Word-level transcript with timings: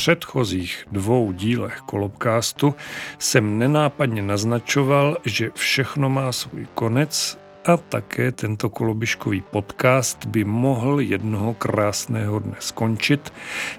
předchozích 0.00 0.86
dvou 0.92 1.32
dílech 1.32 1.80
Kolobkástu 1.86 2.74
jsem 3.18 3.58
nenápadně 3.58 4.22
naznačoval, 4.22 5.16
že 5.24 5.50
všechno 5.54 6.10
má 6.10 6.32
svůj 6.32 6.66
konec 6.74 7.38
a 7.64 7.76
také 7.76 8.32
tento 8.32 8.70
kolobiškový 8.70 9.40
podcast 9.40 10.24
by 10.26 10.44
mohl 10.44 11.00
jednoho 11.00 11.54
krásného 11.54 12.38
dne 12.38 12.56
skončit, 12.58 13.32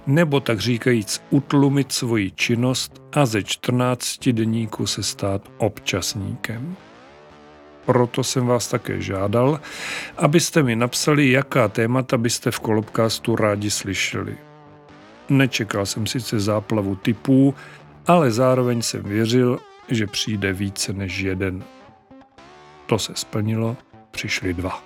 nebo 0.07 0.39
tak 0.39 0.59
říkajíc 0.59 1.23
utlumit 1.29 1.91
svoji 1.91 2.31
činnost 2.31 3.01
a 3.13 3.25
ze 3.25 3.43
14 3.43 4.29
deníku 4.29 4.87
se 4.87 5.03
stát 5.03 5.41
občasníkem. 5.57 6.75
Proto 7.85 8.23
jsem 8.23 8.45
vás 8.45 8.67
také 8.67 9.01
žádal, 9.01 9.59
abyste 10.17 10.63
mi 10.63 10.75
napsali, 10.75 11.31
jaká 11.31 11.67
témata 11.67 12.17
byste 12.17 12.51
v 12.51 12.59
kolobkástu 12.59 13.35
rádi 13.35 13.71
slyšeli. 13.71 14.50
Nečekal 15.31 15.85
jsem 15.85 16.07
sice 16.07 16.39
záplavu 16.39 16.95
typů, 16.95 17.55
ale 18.07 18.31
zároveň 18.31 18.81
jsem 18.81 19.03
věřil, 19.03 19.59
že 19.87 20.07
přijde 20.07 20.53
více 20.53 20.93
než 20.93 21.19
jeden. 21.19 21.63
To 22.85 22.99
se 22.99 23.11
splnilo, 23.15 23.77
přišli 24.11 24.53
dva. 24.53 24.83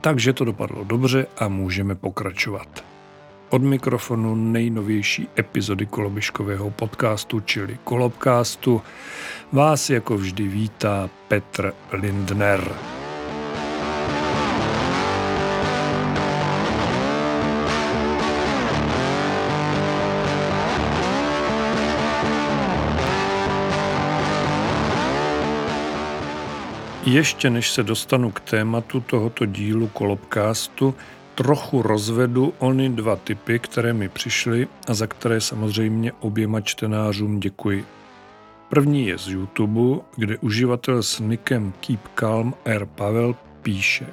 Takže 0.00 0.32
to 0.32 0.44
dopadlo 0.44 0.84
dobře 0.84 1.26
a 1.38 1.48
můžeme 1.48 1.94
pokračovat. 1.94 2.84
Od 3.50 3.62
mikrofonu 3.62 4.34
nejnovější 4.34 5.28
epizody 5.38 5.86
kolobiškového 5.86 6.70
podcastu, 6.70 7.40
čili 7.40 7.78
Kolobcastu, 7.84 8.82
vás 9.52 9.90
jako 9.90 10.16
vždy 10.16 10.48
vítá 10.48 11.10
Petr 11.28 11.72
Lindner. 11.92 12.74
Ještě 27.10 27.50
než 27.50 27.70
se 27.70 27.82
dostanu 27.82 28.30
k 28.30 28.40
tématu 28.40 29.00
tohoto 29.00 29.46
dílu 29.46 29.88
Kolobcastu, 29.88 30.94
trochu 31.34 31.82
rozvedu 31.82 32.54
ony 32.58 32.88
dva 32.88 33.16
typy, 33.16 33.58
které 33.58 33.92
mi 33.92 34.08
přišly 34.08 34.68
a 34.88 34.94
za 34.94 35.06
které 35.06 35.40
samozřejmě 35.40 36.12
oběma 36.12 36.60
čtenářům 36.60 37.40
děkuji. 37.40 37.86
První 38.68 39.06
je 39.06 39.18
z 39.18 39.28
YouTube, 39.28 40.00
kde 40.16 40.38
uživatel 40.38 41.02
s 41.02 41.20
nikem 41.20 41.72
Keep 41.80 42.08
Calm 42.14 42.54
R. 42.64 42.86
Pavel 42.86 43.36
píše 43.62 44.06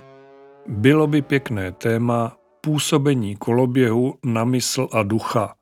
Bylo 0.68 1.08
by 1.08 1.22
pěkné 1.22 1.72
téma 1.72 2.38
působení 2.62 3.36
koloběhu 3.36 4.16
na 4.26 4.44
mysl 4.44 4.88
a 4.92 5.04
ducha. 5.04 5.56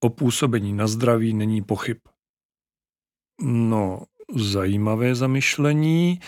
O 0.00 0.10
působení 0.10 0.72
na 0.72 0.86
zdraví 0.86 1.34
není 1.34 1.62
pochyb. 1.62 1.96
No, 3.42 4.02
zajímavé 4.34 5.14
zamyšlení. 5.14 6.20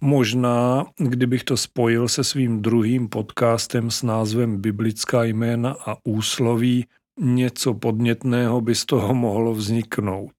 Možná, 0.00 0.86
kdybych 0.96 1.44
to 1.44 1.56
spojil 1.56 2.08
se 2.08 2.24
svým 2.24 2.62
druhým 2.62 3.08
podcastem 3.08 3.90
s 3.90 4.02
názvem 4.02 4.60
Biblická 4.60 5.24
jména 5.24 5.76
a 5.86 5.96
úsloví, 6.04 6.86
něco 7.20 7.74
podnětného 7.74 8.60
by 8.60 8.74
z 8.74 8.84
toho 8.84 9.14
mohlo 9.14 9.54
vzniknout. 9.54 10.32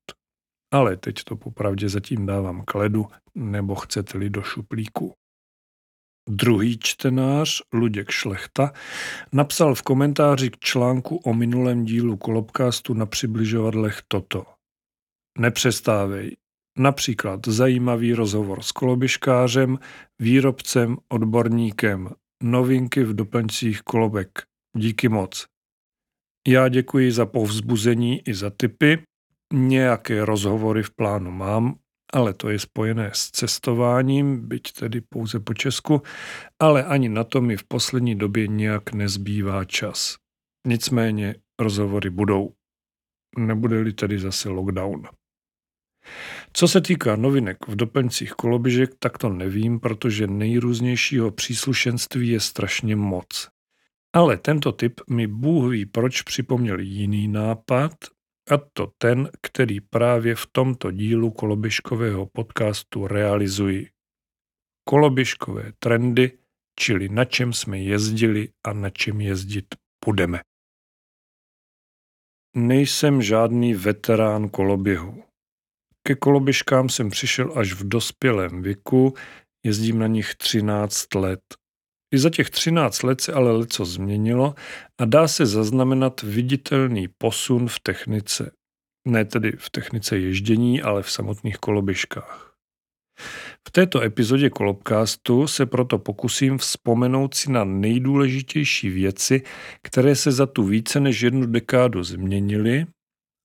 Ale 0.73 0.97
teď 0.97 1.23
to 1.23 1.35
popravdě 1.35 1.89
zatím 1.89 2.25
dávám 2.25 2.63
k 2.65 2.75
ledu, 2.75 3.05
nebo 3.35 3.75
chcete-li 3.75 4.29
do 4.29 4.41
šuplíku. 4.41 5.13
Druhý 6.29 6.77
čtenář, 6.79 7.61
Luděk 7.73 8.11
Šlechta, 8.11 8.71
napsal 9.33 9.75
v 9.75 9.81
komentáři 9.81 10.49
k 10.49 10.59
článku 10.59 11.15
o 11.17 11.33
minulém 11.33 11.85
dílu 11.85 12.17
Kolobcastu 12.17 12.93
na 12.93 13.05
přibližovadlech 13.05 14.01
toto. 14.07 14.45
Nepřestávej, 15.37 16.35
Například 16.77 17.47
zajímavý 17.47 18.13
rozhovor 18.13 18.63
s 18.63 18.71
kolobiškářem, 18.71 19.79
výrobcem, 20.19 20.97
odborníkem, 21.09 22.09
novinky 22.43 23.03
v 23.03 23.13
doplňcích 23.13 23.81
kolobek. 23.81 24.43
Díky 24.77 25.09
moc. 25.09 25.45
Já 26.47 26.67
děkuji 26.67 27.11
za 27.11 27.25
povzbuzení 27.25 28.21
i 28.27 28.33
za 28.33 28.49
tipy. 28.49 29.03
Nějaké 29.53 30.25
rozhovory 30.25 30.83
v 30.83 30.91
plánu 30.95 31.31
mám, 31.31 31.75
ale 32.13 32.33
to 32.33 32.49
je 32.49 32.59
spojené 32.59 33.11
s 33.13 33.31
cestováním, 33.31 34.47
byť 34.47 34.73
tedy 34.73 35.01
pouze 35.01 35.39
po 35.39 35.53
Česku, 35.53 36.01
ale 36.59 36.83
ani 36.83 37.09
na 37.09 37.23
to 37.23 37.41
mi 37.41 37.57
v 37.57 37.63
poslední 37.63 38.15
době 38.15 38.47
nějak 38.47 38.93
nezbývá 38.93 39.65
čas. 39.65 40.15
Nicméně 40.67 41.35
rozhovory 41.61 42.09
budou. 42.09 42.53
Nebude-li 43.37 43.93
tedy 43.93 44.19
zase 44.19 44.49
lockdown. 44.49 45.07
Co 46.53 46.67
se 46.67 46.81
týká 46.81 47.15
novinek 47.15 47.67
v 47.67 47.75
doplňcích 47.75 48.31
koloběžek, 48.31 48.89
tak 48.99 49.17
to 49.17 49.29
nevím, 49.29 49.79
protože 49.79 50.27
nejrůznějšího 50.27 51.31
příslušenství 51.31 52.29
je 52.29 52.39
strašně 52.39 52.95
moc. 52.95 53.49
Ale 54.13 54.37
tento 54.37 54.71
typ 54.71 55.01
mi 55.09 55.27
Bůh 55.27 55.71
ví 55.71 55.85
proč 55.85 56.21
připomněl 56.21 56.79
jiný 56.79 57.27
nápad, 57.27 57.91
a 58.51 58.57
to 58.73 58.91
ten, 58.97 59.29
který 59.41 59.81
právě 59.81 60.35
v 60.35 60.47
tomto 60.51 60.91
dílu 60.91 61.31
koloběžkového 61.31 62.25
podcastu 62.25 63.07
realizuji. 63.07 63.89
Koloběžkové 64.83 65.71
trendy, 65.79 66.37
čili 66.79 67.09
na 67.09 67.25
čem 67.25 67.53
jsme 67.53 67.79
jezdili 67.79 68.49
a 68.63 68.73
na 68.73 68.89
čem 68.89 69.21
jezdit 69.21 69.65
budeme. 70.05 70.39
Nejsem 72.55 73.21
žádný 73.21 73.73
veterán 73.73 74.49
koloběhu. 74.49 75.23
Ke 76.03 76.15
koloběžkám 76.15 76.89
jsem 76.89 77.09
přišel 77.09 77.53
až 77.59 77.73
v 77.73 77.87
dospělém 77.87 78.61
věku, 78.61 79.13
jezdím 79.65 79.99
na 79.99 80.07
nich 80.07 80.35
13 80.35 81.15
let. 81.15 81.41
I 82.13 82.17
za 82.17 82.29
těch 82.29 82.49
13 82.49 83.03
let 83.03 83.21
se 83.21 83.33
ale 83.33 83.51
leco 83.51 83.85
změnilo 83.85 84.55
a 85.01 85.05
dá 85.05 85.27
se 85.27 85.45
zaznamenat 85.45 86.21
viditelný 86.21 87.07
posun 87.17 87.67
v 87.67 87.79
technice. 87.79 88.51
Ne 89.07 89.25
tedy 89.25 89.51
v 89.57 89.69
technice 89.69 90.17
ježdění, 90.17 90.81
ale 90.81 91.03
v 91.03 91.11
samotných 91.11 91.57
koloběžkách. 91.57 92.51
V 93.67 93.71
této 93.71 94.01
epizodě 94.01 94.49
Kolobcastu 94.49 95.47
se 95.47 95.65
proto 95.65 95.99
pokusím 95.99 96.57
vzpomenout 96.57 97.33
si 97.33 97.51
na 97.51 97.63
nejdůležitější 97.63 98.89
věci, 98.89 99.41
které 99.81 100.15
se 100.15 100.31
za 100.31 100.45
tu 100.45 100.63
více 100.63 100.99
než 100.99 101.21
jednu 101.21 101.45
dekádu 101.45 102.03
změnily 102.03 102.85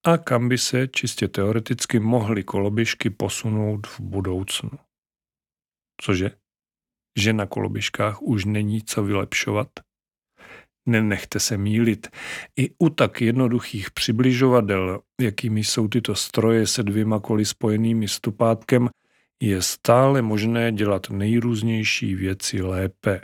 a 0.07 0.17
kam 0.17 0.49
by 0.49 0.57
se 0.57 0.87
čistě 0.87 1.27
teoreticky 1.27 1.99
mohly 1.99 2.43
koloběžky 2.43 3.09
posunout 3.09 3.87
v 3.87 3.99
budoucnu. 3.99 4.69
Cože? 6.01 6.31
Že 7.17 7.33
na 7.33 7.45
koloběžkách 7.45 8.21
už 8.21 8.45
není 8.45 8.81
co 8.81 9.03
vylepšovat? 9.03 9.67
Nenechte 10.85 11.39
se 11.39 11.57
mílit. 11.57 12.07
I 12.55 12.69
u 12.79 12.89
tak 12.89 13.21
jednoduchých 13.21 13.91
přibližovadel, 13.91 15.01
jakými 15.21 15.63
jsou 15.63 15.87
tyto 15.87 16.15
stroje 16.15 16.67
se 16.67 16.83
dvěma 16.83 17.19
koly 17.19 17.45
spojenými 17.45 18.07
stupátkem, 18.07 18.89
je 19.41 19.61
stále 19.61 20.21
možné 20.21 20.71
dělat 20.71 21.09
nejrůznější 21.09 22.15
věci 22.15 22.61
lépe. 22.61 23.21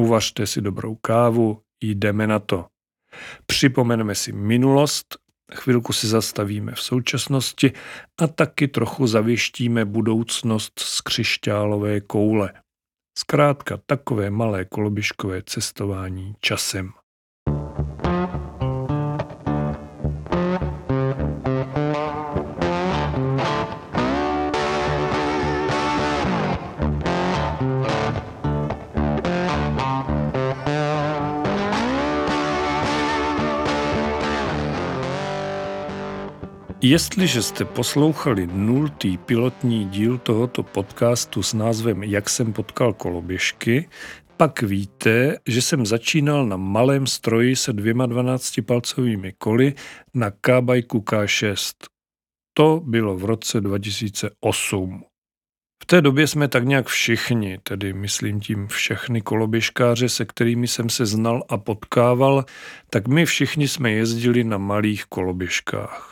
Uvařte 0.00 0.46
si 0.46 0.60
dobrou 0.60 0.94
kávu, 0.94 1.62
jdeme 1.80 2.26
na 2.26 2.38
to. 2.38 2.66
Připomeneme 3.46 4.14
si 4.14 4.32
minulost 4.32 5.19
Chvilku 5.54 5.92
si 5.92 6.06
zastavíme 6.06 6.72
v 6.72 6.80
současnosti 6.80 7.72
a 8.22 8.26
taky 8.26 8.68
trochu 8.68 9.06
zavěštíme 9.06 9.84
budoucnost 9.84 10.78
z 10.78 11.00
křišťálové 11.00 12.00
koule. 12.00 12.52
Zkrátka 13.18 13.80
takové 13.86 14.30
malé 14.30 14.64
koloběžkové 14.64 15.42
cestování 15.42 16.34
časem. 16.40 16.92
Jestliže 36.82 37.42
jste 37.42 37.64
poslouchali 37.64 38.46
nultý 38.46 39.18
pilotní 39.18 39.88
díl 39.88 40.18
tohoto 40.18 40.62
podcastu 40.62 41.42
s 41.42 41.54
názvem 41.54 42.02
Jak 42.02 42.30
jsem 42.30 42.52
potkal 42.52 42.92
koloběžky, 42.92 43.88
pak 44.36 44.62
víte, 44.62 45.38
že 45.46 45.62
jsem 45.62 45.86
začínal 45.86 46.46
na 46.46 46.56
malém 46.56 47.06
stroji 47.06 47.56
se 47.56 47.72
dvěma 47.72 48.06
12-palcovými 48.06 49.32
koly 49.38 49.74
na 50.14 50.30
K-Bajku 50.30 50.98
K6. 50.98 51.74
To 52.54 52.80
bylo 52.84 53.16
v 53.16 53.24
roce 53.24 53.60
2008. 53.60 55.04
V 55.82 55.86
té 55.86 56.00
době 56.00 56.26
jsme 56.26 56.48
tak 56.48 56.64
nějak 56.64 56.86
všichni, 56.86 57.58
tedy 57.62 57.92
myslím 57.92 58.40
tím 58.40 58.66
všechny 58.66 59.20
koloběžkáře, 59.20 60.08
se 60.08 60.24
kterými 60.24 60.68
jsem 60.68 60.90
se 60.90 61.06
znal 61.06 61.44
a 61.48 61.56
potkával, 61.56 62.44
tak 62.90 63.08
my 63.08 63.26
všichni 63.26 63.68
jsme 63.68 63.90
jezdili 63.90 64.44
na 64.44 64.58
malých 64.58 65.04
koloběžkách. 65.04 66.09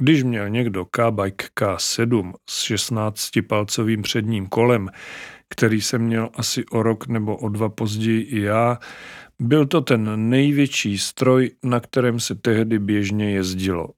Když 0.00 0.22
měl 0.22 0.48
někdo 0.48 0.84
K-Bike 0.84 1.46
K7 1.60 2.32
s 2.48 2.70
16-palcovým 2.70 4.02
předním 4.02 4.46
kolem, 4.46 4.90
který 5.48 5.80
jsem 5.80 6.02
měl 6.02 6.30
asi 6.34 6.64
o 6.66 6.82
rok 6.82 7.06
nebo 7.06 7.36
o 7.36 7.48
dva 7.48 7.68
později 7.68 8.22
i 8.22 8.40
já, 8.40 8.78
byl 9.40 9.66
to 9.66 9.80
ten 9.80 10.30
největší 10.30 10.98
stroj, 10.98 11.50
na 11.64 11.80
kterém 11.80 12.20
se 12.20 12.34
tehdy 12.34 12.78
běžně 12.78 13.30
jezdilo. 13.30 13.88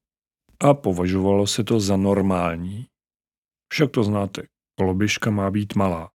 A 0.61 0.75
považovalo 0.75 1.47
se 1.47 1.65
to 1.65 1.81
za 1.81 1.97
normální. 1.97 2.87
Však 3.73 3.91
to 3.91 4.05
znáte, 4.05 4.43
koloběžka 4.79 5.31
má 5.31 5.51
být 5.51 5.75
malá. 5.75 6.11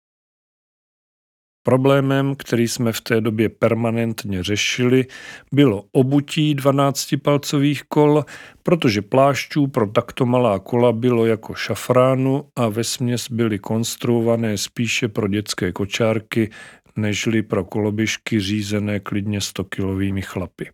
Problémem, 1.63 2.35
který 2.35 2.67
jsme 2.67 2.91
v 2.91 3.01
té 3.01 3.21
době 3.21 3.49
permanentně 3.49 4.43
řešili, 4.43 5.05
bylo 5.51 5.83
obutí 5.91 6.55
12-palcových 6.55 7.81
kol, 7.87 8.25
protože 8.63 9.01
plášťů 9.01 9.67
pro 9.67 9.87
takto 9.87 10.25
malá 10.25 10.59
kola 10.59 10.91
bylo 10.91 11.25
jako 11.25 11.55
šafránu 11.55 12.49
a 12.55 12.67
ve 12.67 12.83
směs 12.83 13.31
byly 13.31 13.59
konstruované 13.59 14.57
spíše 14.57 15.07
pro 15.07 15.27
dětské 15.27 15.71
kočárky, 15.71 16.49
nežli 16.95 17.41
pro 17.41 17.65
koloběžky 17.65 18.39
řízené 18.39 18.99
klidně 18.99 19.39
100-kilovými 19.39 20.21
chlapy. 20.21 20.69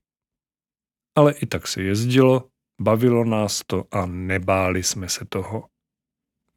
Ale 1.18 1.34
i 1.34 1.46
tak 1.46 1.68
se 1.68 1.82
jezdilo, 1.82 2.48
bavilo 2.82 3.26
nás 3.26 3.62
to 3.68 3.86
a 3.92 4.06
nebáli 4.06 4.84
jsme 4.84 5.10
se 5.10 5.26
toho. 5.30 5.66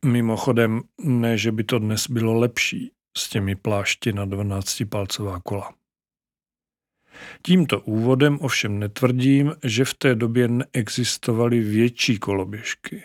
Mimochodem, 0.05 0.81
ne, 1.05 1.39
že 1.39 1.53
by 1.53 1.65
to 1.65 1.79
dnes 1.79 2.11
bylo 2.11 2.35
lepší 2.35 2.93
s 3.17 3.29
těmi 3.29 3.55
plášti 3.55 4.13
na 4.13 4.27
12-palcová 4.27 5.41
kola. 5.45 5.75
Tímto 7.43 7.81
úvodem 7.81 8.39
ovšem 8.41 8.79
netvrdím, 8.79 9.55
že 9.65 9.85
v 9.85 9.95
té 9.95 10.15
době 10.15 10.49
neexistovaly 10.49 11.61
větší 11.61 12.19
koloběžky. 12.19 13.03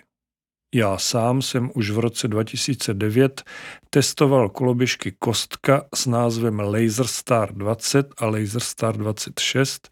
Já 0.75 0.97
sám 0.97 1.41
jsem 1.41 1.71
už 1.75 1.89
v 1.89 1.99
roce 1.99 2.27
2009 2.27 3.43
testoval 3.89 4.49
koloběžky 4.49 5.11
Kostka 5.19 5.85
s 5.95 6.05
názvem 6.05 6.59
Laser 6.59 7.07
Star 7.07 7.53
20 7.53 8.13
a 8.17 8.25
Laser 8.25 8.61
Star 8.61 8.97
26, 8.97 9.89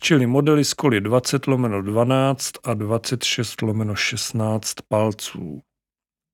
čili 0.00 0.26
modely 0.26 0.64
s 0.64 0.74
koly 0.74 1.00
20 1.00 1.46
lomeno 1.46 1.82
12 1.82 2.50
a 2.64 2.74
26 2.74 3.62
lomeno 3.62 3.94
16 3.94 4.74
palců. 4.88 5.62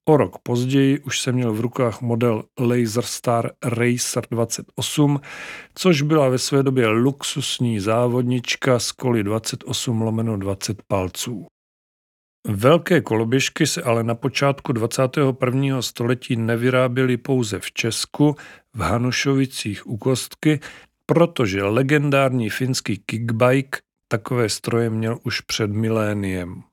O 0.08 0.16
rok 0.16 0.38
později 0.42 0.98
už 0.98 1.20
jsem 1.20 1.34
měl 1.34 1.52
v 1.52 1.60
rukách 1.60 2.00
model 2.00 2.44
Laser 2.60 3.04
Star 3.04 3.50
Racer 3.64 4.24
28, 4.30 5.20
což 5.74 6.02
byla 6.02 6.28
ve 6.28 6.38
své 6.38 6.62
době 6.62 6.86
luxusní 6.88 7.80
závodnička 7.80 8.78
s 8.78 8.92
koly 8.92 9.24
28 9.24 10.02
lomeno 10.02 10.36
20 10.36 10.82
palců. 10.82 11.46
Velké 12.48 13.00
koloběžky 13.00 13.66
se 13.66 13.82
ale 13.82 14.04
na 14.04 14.14
počátku 14.14 14.72
21. 14.72 15.82
století 15.82 16.36
nevyráběly 16.36 17.16
pouze 17.16 17.58
v 17.60 17.72
Česku, 17.72 18.36
v 18.74 18.80
Hanušovicích 18.80 19.86
u 19.86 19.96
Kostky, 19.96 20.60
protože 21.06 21.64
legendární 21.64 22.50
finský 22.50 23.02
kickbike 23.06 23.78
takové 24.08 24.48
stroje 24.48 24.90
měl 24.90 25.18
už 25.24 25.40
před 25.40 25.70
miléniem. 25.70 26.67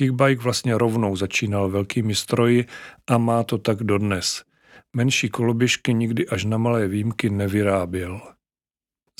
Kickbike 0.00 0.42
vlastně 0.42 0.78
rovnou 0.78 1.16
začínal 1.16 1.70
velkými 1.70 2.14
stroji 2.14 2.66
a 3.06 3.18
má 3.18 3.44
to 3.44 3.58
tak 3.58 3.82
dodnes. 3.82 4.44
Menší 4.96 5.28
koloběžky 5.28 5.94
nikdy 5.94 6.28
až 6.28 6.44
na 6.44 6.58
malé 6.58 6.88
výjimky 6.88 7.30
nevyráběl. 7.30 8.20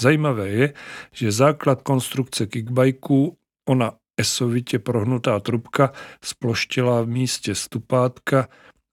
Zajímavé 0.01 0.49
je, 0.49 0.75
že 1.13 1.33
základ 1.33 1.83
konstrukce 1.83 2.47
kickbajků, 2.47 3.39
ona 3.69 3.93
esovitě 4.17 4.79
prohnutá 4.79 5.41
trubka 5.41 5.93
sploštila 6.25 7.03
v 7.03 7.07
místě 7.07 7.55
stupátka, 7.55 8.49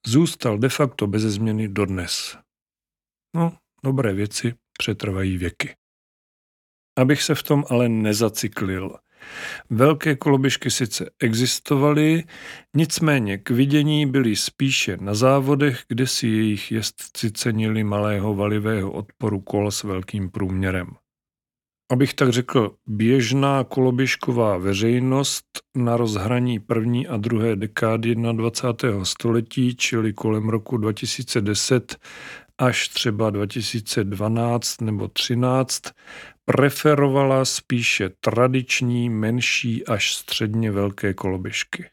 zůstal 0.08 0.58
de 0.58 0.70
facto 0.70 1.08
beze 1.08 1.30
změny 1.30 1.68
dodnes. 1.68 2.38
No, 3.36 3.58
dobré 3.84 4.14
věci 4.14 4.54
přetrvají 4.78 5.38
věky. 5.38 5.76
Abych 6.98 7.24
se 7.24 7.36
v 7.36 7.44
tom 7.44 7.64
ale 7.70 7.90
nezacyklil. 7.90 8.96
Velké 9.70 10.16
koloběžky 10.16 10.72
sice 10.72 11.10
existovaly, 11.20 12.24
nicméně 12.76 13.38
k 13.38 13.50
vidění 13.50 14.06
byly 14.06 14.36
spíše 14.36 14.98
na 15.02 15.14
závodech, 15.14 15.84
kde 15.88 16.08
si 16.08 16.28
jejich 16.28 16.72
jezdci 16.72 17.32
cenili 17.32 17.84
malého 17.84 18.36
valivého 18.36 18.92
odporu 18.92 19.40
kol 19.40 19.72
s 19.72 19.84
velkým 19.84 20.30
průměrem 20.30 20.88
abych 21.92 22.14
tak 22.14 22.30
řekl, 22.30 22.76
běžná 22.88 23.64
koloběžková 23.64 24.58
veřejnost 24.58 25.46
na 25.76 25.98
rozhraní 25.98 26.60
první 26.60 27.08
a 27.08 27.18
druhé 27.18 27.56
dekády 27.56 28.16
21. 28.16 29.06
století, 29.06 29.76
čili 29.76 30.14
kolem 30.14 30.50
roku 30.50 30.78
2010 30.78 31.98
až 32.58 32.88
třeba 32.88 33.30
2012 33.30 34.82
nebo 34.82 35.08
13, 35.08 35.82
preferovala 36.46 37.46
spíše 37.46 38.10
tradiční, 38.20 39.10
menší 39.10 39.86
až 39.86 40.16
středně 40.16 40.72
velké 40.72 41.14
koloběžky. 41.14 41.90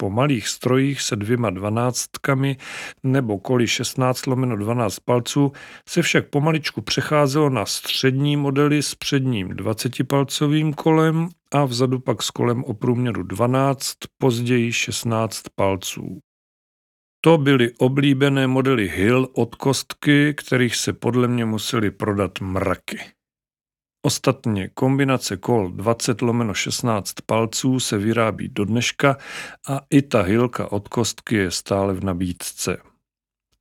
Po 0.00 0.10
malých 0.10 0.48
strojích 0.48 1.02
se 1.02 1.16
dvěma 1.16 1.50
dvanáctkami 1.50 2.56
nebo 3.02 3.38
koli 3.38 3.68
16 3.68 4.26
lomeno 4.26 4.56
12 4.56 4.98
palců 4.98 5.52
se 5.88 6.02
však 6.02 6.28
pomaličku 6.28 6.80
přecházelo 6.80 7.50
na 7.50 7.66
střední 7.66 8.36
modely 8.36 8.82
s 8.82 8.94
předním 8.94 9.48
20-palcovým 9.48 10.74
kolem 10.74 11.28
a 11.52 11.64
vzadu 11.64 11.98
pak 11.98 12.22
s 12.22 12.30
kolem 12.30 12.64
o 12.64 12.74
průměru 12.74 13.22
12, 13.22 13.94
později 14.18 14.72
16 14.72 15.42
palců. 15.54 16.18
To 17.20 17.38
byly 17.38 17.72
oblíbené 17.78 18.46
modely 18.46 18.88
Hill 18.88 19.28
od 19.32 19.54
kostky, 19.54 20.34
kterých 20.34 20.76
se 20.76 20.92
podle 20.92 21.28
mě 21.28 21.44
museli 21.44 21.90
prodat 21.90 22.40
mraky. 22.40 22.98
Ostatně 24.06 24.68
kombinace 24.68 25.36
kol 25.36 25.70
20 25.70 26.22
lomeno 26.22 26.54
16 26.54 27.12
palců 27.26 27.80
se 27.80 27.98
vyrábí 27.98 28.48
do 28.48 28.64
dneška 28.64 29.16
a 29.68 29.80
i 29.90 30.02
ta 30.02 30.22
hilka 30.22 30.72
od 30.72 30.88
kostky 30.88 31.36
je 31.36 31.50
stále 31.50 31.94
v 31.94 32.04
nabídce. 32.04 32.78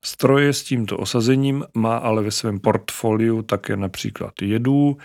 Stroje 0.05 0.53
s 0.53 0.63
tímto 0.63 0.97
osazením 0.97 1.65
má 1.73 1.97
ale 1.97 2.23
ve 2.23 2.31
svém 2.31 2.59
portfoliu 2.59 3.41
také 3.41 3.77
například 3.77 4.41
jedů, 4.41 4.97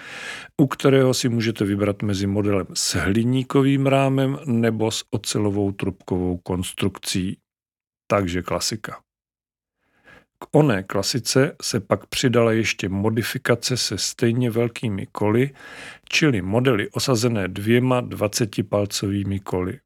u 0.60 0.66
kterého 0.66 1.14
si 1.14 1.28
můžete 1.28 1.64
vybrat 1.64 2.02
mezi 2.02 2.26
modelem 2.26 2.66
s 2.74 2.94
hliníkovým 2.94 3.86
rámem 3.86 4.38
nebo 4.44 4.90
s 4.90 5.04
ocelovou 5.10 5.72
trubkovou 5.72 6.36
konstrukcí. 6.36 7.41
Takže 8.12 8.42
klasika. 8.42 9.00
K 10.38 10.46
oné 10.52 10.82
klasice 10.82 11.56
se 11.62 11.80
pak 11.80 12.06
přidala 12.06 12.52
ještě 12.52 12.88
modifikace 12.88 13.76
se 13.76 13.98
stejně 13.98 14.50
velkými 14.50 15.06
koly, 15.06 15.50
čili 16.08 16.42
modely 16.42 16.90
osazené 16.90 17.48
dvěma 17.48 18.02
20-palcovými 18.02 19.40
koly. 19.40 19.80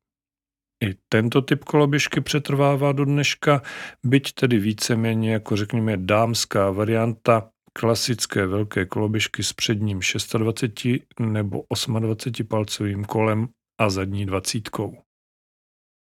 I 0.84 0.94
tento 1.08 1.42
typ 1.42 1.64
koloběžky 1.64 2.20
přetrvává 2.20 2.92
do 2.92 3.04
dneška, 3.04 3.62
byť 4.04 4.32
tedy 4.32 4.58
víceméně 4.58 5.32
jako 5.32 5.56
řekněme 5.56 5.96
dámská 5.96 6.70
varianta 6.70 7.50
klasické 7.72 8.46
velké 8.46 8.86
koloběžky 8.86 9.42
s 9.42 9.52
předním 9.52 10.00
26 10.38 11.02
nebo 11.20 11.64
28 11.98 12.46
palcovým 12.46 13.04
kolem 13.04 13.48
a 13.80 13.90
zadní 13.90 14.26
dvacítkou. 14.26 15.05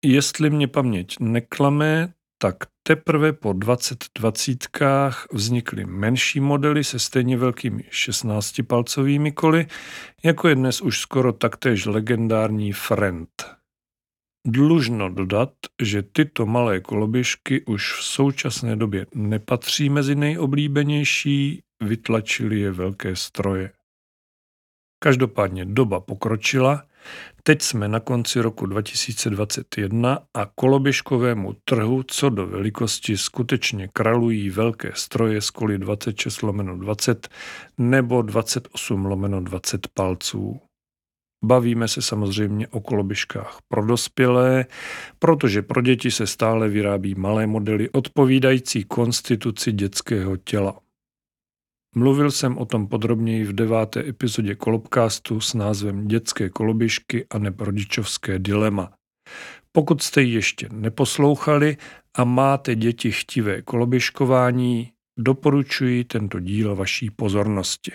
Jestli 0.05 0.49
mě 0.49 0.67
paměť 0.67 1.19
neklame, 1.19 2.13
tak 2.37 2.55
teprve 2.83 3.33
po 3.33 3.53
2020 3.53 4.67
vznikly 5.31 5.85
menší 5.85 6.39
modely 6.39 6.83
se 6.83 6.99
stejně 6.99 7.37
velkými 7.37 7.83
16-palcovými 7.83 9.33
koly, 9.33 9.67
jako 10.23 10.47
je 10.47 10.55
dnes 10.55 10.81
už 10.81 10.99
skoro 10.99 11.33
taktéž 11.33 11.85
legendární 11.85 12.73
Friend. 12.73 13.59
Dlužno 14.47 15.09
dodat, 15.09 15.53
že 15.81 16.03
tyto 16.03 16.45
malé 16.45 16.79
koloběžky 16.79 17.65
už 17.65 17.93
v 17.93 18.03
současné 18.03 18.75
době 18.75 19.05
nepatří 19.15 19.89
mezi 19.89 20.15
nejoblíbenější, 20.15 21.63
vytlačili 21.83 22.59
je 22.59 22.71
velké 22.71 23.15
stroje. 23.15 23.71
Každopádně 25.03 25.65
doba 25.65 25.99
pokročila 25.99 26.88
Teď 27.43 27.61
jsme 27.61 27.87
na 27.87 27.99
konci 27.99 28.41
roku 28.41 28.65
2021 28.65 30.19
a 30.33 30.45
koloběžkovému 30.55 31.55
trhu 31.65 32.03
co 32.07 32.29
do 32.29 32.47
velikosti 32.47 33.17
skutečně 33.17 33.89
kralují 33.93 34.49
velké 34.49 34.91
stroje 34.95 35.41
z 35.41 35.49
koly 35.49 35.77
26 35.77 36.41
lomeno 36.41 36.77
20 36.77 37.29
nebo 37.77 38.21
28 38.21 39.05
lomeno 39.05 39.41
20 39.41 39.87
palců. 39.87 40.61
Bavíme 41.45 41.87
se 41.87 42.01
samozřejmě 42.01 42.67
o 42.67 42.79
koloběžkách 42.79 43.57
pro 43.67 43.85
dospělé, 43.85 44.65
protože 45.19 45.61
pro 45.61 45.81
děti 45.81 46.11
se 46.11 46.27
stále 46.27 46.69
vyrábí 46.69 47.15
malé 47.15 47.47
modely 47.47 47.89
odpovídající 47.89 48.83
konstituci 48.83 49.71
dětského 49.71 50.37
těla. 50.37 50.79
Mluvil 51.95 52.31
jsem 52.31 52.57
o 52.57 52.65
tom 52.65 52.87
podrobněji 52.87 53.43
v 53.43 53.53
deváté 53.53 54.09
epizodě 54.09 54.55
Kolobcastu 54.55 55.41
s 55.41 55.53
názvem 55.53 56.07
Dětské 56.07 56.49
koloběžky 56.49 57.25
a 57.29 57.37
neprodičovské 57.37 58.39
dilema. 58.39 58.93
Pokud 59.71 60.01
jste 60.01 60.21
ji 60.21 60.33
ještě 60.33 60.69
neposlouchali 60.71 61.77
a 62.13 62.23
máte 62.23 62.75
děti 62.75 63.11
chtivé 63.11 63.61
koloběžkování, 63.61 64.91
doporučuji 65.19 66.03
tento 66.03 66.39
díl 66.39 66.75
vaší 66.75 67.09
pozornosti. 67.09 67.91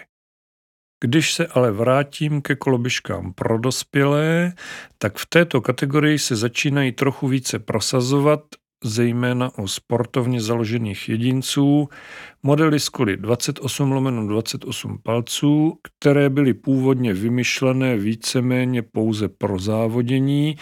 Když 1.05 1.35
se 1.35 1.47
ale 1.47 1.71
vrátím 1.71 2.43
ke 2.43 2.57
koloběžkám 2.57 3.33
pro 3.33 3.59
dospělé, 3.59 4.53
tak 4.99 5.19
v 5.19 5.27
této 5.27 5.61
kategorii 5.61 6.19
se 6.19 6.37
začínají 6.37 6.93
trochu 6.93 7.29
více 7.29 7.59
prosazovat 7.59 8.41
zejména 8.85 9.59
o 9.59 9.69
sportovně 9.69 10.41
založených 10.41 11.09
jedinců, 11.09 11.89
modely 12.43 12.81
z 12.81 12.89
koly 12.89 13.17
28 13.17 13.93
lomeno 13.93 14.27
28 14.27 14.99
palců, 15.03 15.79
které 16.01 16.31
byly 16.31 16.55
původně 16.55 17.15
vymyšlené 17.15 17.97
víceméně 17.97 18.83
pouze 18.83 19.29
pro 19.29 19.59
závodění, 19.59 20.57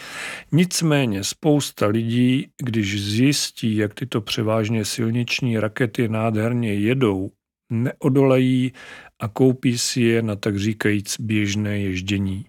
nicméně 0.53 1.25
spousta 1.25 1.87
lidí, 1.87 2.47
když 2.65 3.03
zjistí, 3.03 3.77
jak 3.77 3.95
tyto 3.95 4.21
převážně 4.21 4.85
silniční 4.85 5.59
rakety 5.59 6.09
nádherně 6.09 6.75
jedou, 6.75 7.31
neodolají 7.73 8.73
a 9.21 9.29
koupí 9.29 9.79
si 9.79 10.01
je 10.01 10.23
na 10.23 10.37
tak 10.37 10.59
říkajíc 10.59 11.21
běžné 11.21 11.79
ježdění. 11.79 12.47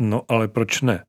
No 0.00 0.22
ale 0.28 0.48
proč 0.48 0.80
ne? 0.80 1.04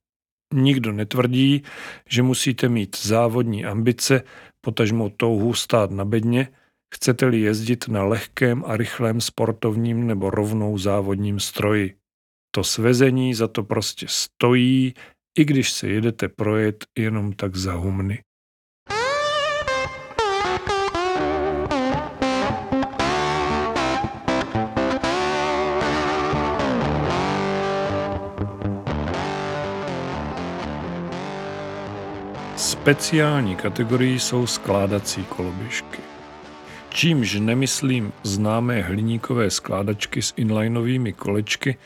Nikdo 0.54 0.92
netvrdí, 0.92 1.64
že 2.10 2.24
musíte 2.24 2.70
mít 2.70 2.98
závodní 3.06 3.66
ambice, 3.66 4.24
potažmo 4.62 5.10
touhu 5.10 5.54
stát 5.54 5.92
na 5.92 6.06
bedně, 6.06 6.48
chcete-li 6.94 7.42
jezdit 7.42 7.88
na 7.88 8.04
lehkém 8.04 8.64
a 8.68 8.78
rychlém 8.78 9.22
sportovním 9.22 10.08
nebo 10.08 10.30
rovnou 10.30 10.78
závodním 10.78 11.40
stroji. 11.40 11.96
To 12.56 12.64
svezení 12.64 13.34
za 13.34 13.48
to 13.48 13.64
prostě 13.64 14.06
stojí, 14.10 14.94
i 15.38 15.46
když 15.46 15.72
se 15.72 15.88
jedete 15.88 16.28
projet 16.28 16.86
jenom 16.98 17.34
tak 17.34 17.56
za 17.56 17.74
humny. 17.74 18.24
Speciální 32.84 33.56
kategorii 33.56 34.20
jsou 34.20 34.48
skládací 34.48 35.24
koloběžky. 35.24 36.02
Čímž 36.90 37.36
nemyslím 37.40 38.14
známé 38.24 38.82
hliníkové 38.82 39.50
skládačky 39.50 40.22
s 40.22 40.34
inlineovými 40.38 41.14
kolečky, 41.14 41.78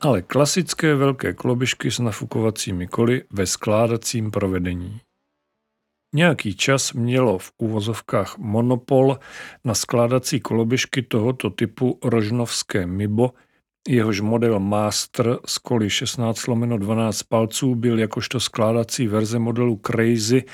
ale 0.00 0.22
klasické 0.22 0.94
velké 0.94 1.32
koloběžky 1.32 1.90
s 1.90 1.98
nafukovacími 1.98 2.86
koly 2.86 3.22
ve 3.30 3.46
skládacím 3.46 4.30
provedení. 4.30 5.00
Nějaký 6.14 6.54
čas 6.56 6.92
mělo 6.92 7.38
v 7.38 7.52
úvozovkách 7.58 8.38
monopol 8.38 9.18
na 9.64 9.74
skládací 9.74 10.40
koloběžky 10.40 11.02
tohoto 11.02 11.50
typu 11.50 11.98
rožnovské 12.04 12.86
Mibo, 12.86 13.30
Jehož 13.88 14.20
model 14.20 14.60
Master 14.60 15.38
z 15.46 15.58
koly 15.58 15.90
16 15.90 16.46
lomeno 16.46 16.78
12 16.78 17.22
palců 17.22 17.74
byl 17.74 17.98
jakožto 17.98 18.40
skládací 18.40 19.06
verze 19.06 19.38
modelu 19.38 19.80
Crazy 19.86 20.44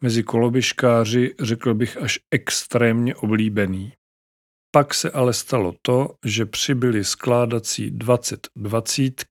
mezi 0.00 0.22
koloběžkáři, 0.22 1.34
řekl 1.40 1.74
bych, 1.74 1.96
až 1.96 2.18
extrémně 2.30 3.14
oblíbený. 3.14 3.92
Pak 4.70 4.94
se 4.94 5.10
ale 5.10 5.32
stalo 5.32 5.74
to, 5.82 6.14
že 6.24 6.46
přibyly 6.46 7.04
skládací 7.04 7.90
2020 7.90 9.24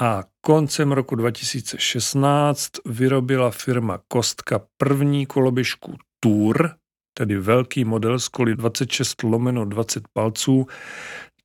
a 0.00 0.24
koncem 0.40 0.92
roku 0.92 1.14
2016 1.14 2.70
vyrobila 2.86 3.50
firma 3.50 4.00
Kostka 4.08 4.60
první 4.76 5.26
koloběžku 5.26 5.96
Tour, 6.20 6.74
tedy 7.14 7.36
velký 7.36 7.84
model 7.84 8.18
z 8.18 8.28
koly 8.28 8.56
26 8.56 9.22
lomeno 9.22 9.64
20 9.64 10.02
palců, 10.12 10.66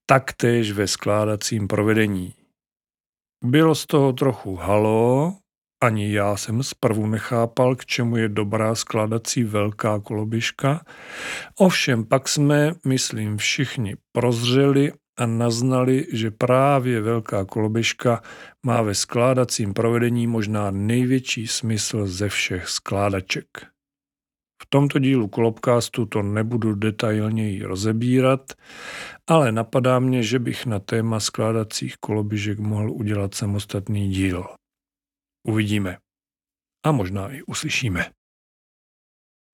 taktéž 0.09 0.71
ve 0.71 0.87
skládacím 0.87 1.67
provedení. 1.67 2.33
Bylo 3.43 3.75
z 3.75 3.85
toho 3.85 4.13
trochu 4.13 4.55
halo, 4.55 5.35
ani 5.83 6.13
já 6.13 6.37
jsem 6.37 6.63
zprvu 6.63 7.07
nechápal, 7.07 7.75
k 7.75 7.85
čemu 7.85 8.17
je 8.17 8.29
dobrá 8.29 8.75
skládací 8.75 9.43
velká 9.43 9.99
koloběžka. 9.99 10.85
Ovšem 11.55 12.05
pak 12.05 12.27
jsme, 12.27 12.73
myslím, 12.85 13.37
všichni 13.37 13.95
prozřeli 14.11 14.91
a 15.17 15.25
naznali, 15.25 16.07
že 16.13 16.31
právě 16.31 17.01
velká 17.01 17.45
koloběžka 17.45 18.21
má 18.65 18.81
ve 18.81 18.95
skládacím 18.95 19.73
provedení 19.73 20.27
možná 20.27 20.71
největší 20.71 21.47
smysl 21.47 22.07
ze 22.07 22.29
všech 22.29 22.69
skládaček. 22.69 23.47
V 24.61 24.65
tomto 24.69 24.99
dílu 24.99 25.27
Kolobcastu 25.27 26.05
to 26.05 26.21
nebudu 26.21 26.75
detailněji 26.75 27.63
rozebírat, 27.63 28.53
ale 29.27 29.51
napadá 29.51 29.99
mě, 29.99 30.23
že 30.23 30.39
bych 30.39 30.65
na 30.65 30.79
téma 30.79 31.19
skládacích 31.19 31.97
koloběžek 31.97 32.59
mohl 32.59 32.91
udělat 32.91 33.33
samostatný 33.33 34.09
díl. 34.09 34.47
Uvidíme. 35.47 35.97
A 36.85 36.91
možná 36.91 37.31
i 37.31 37.41
uslyšíme. 37.41 38.11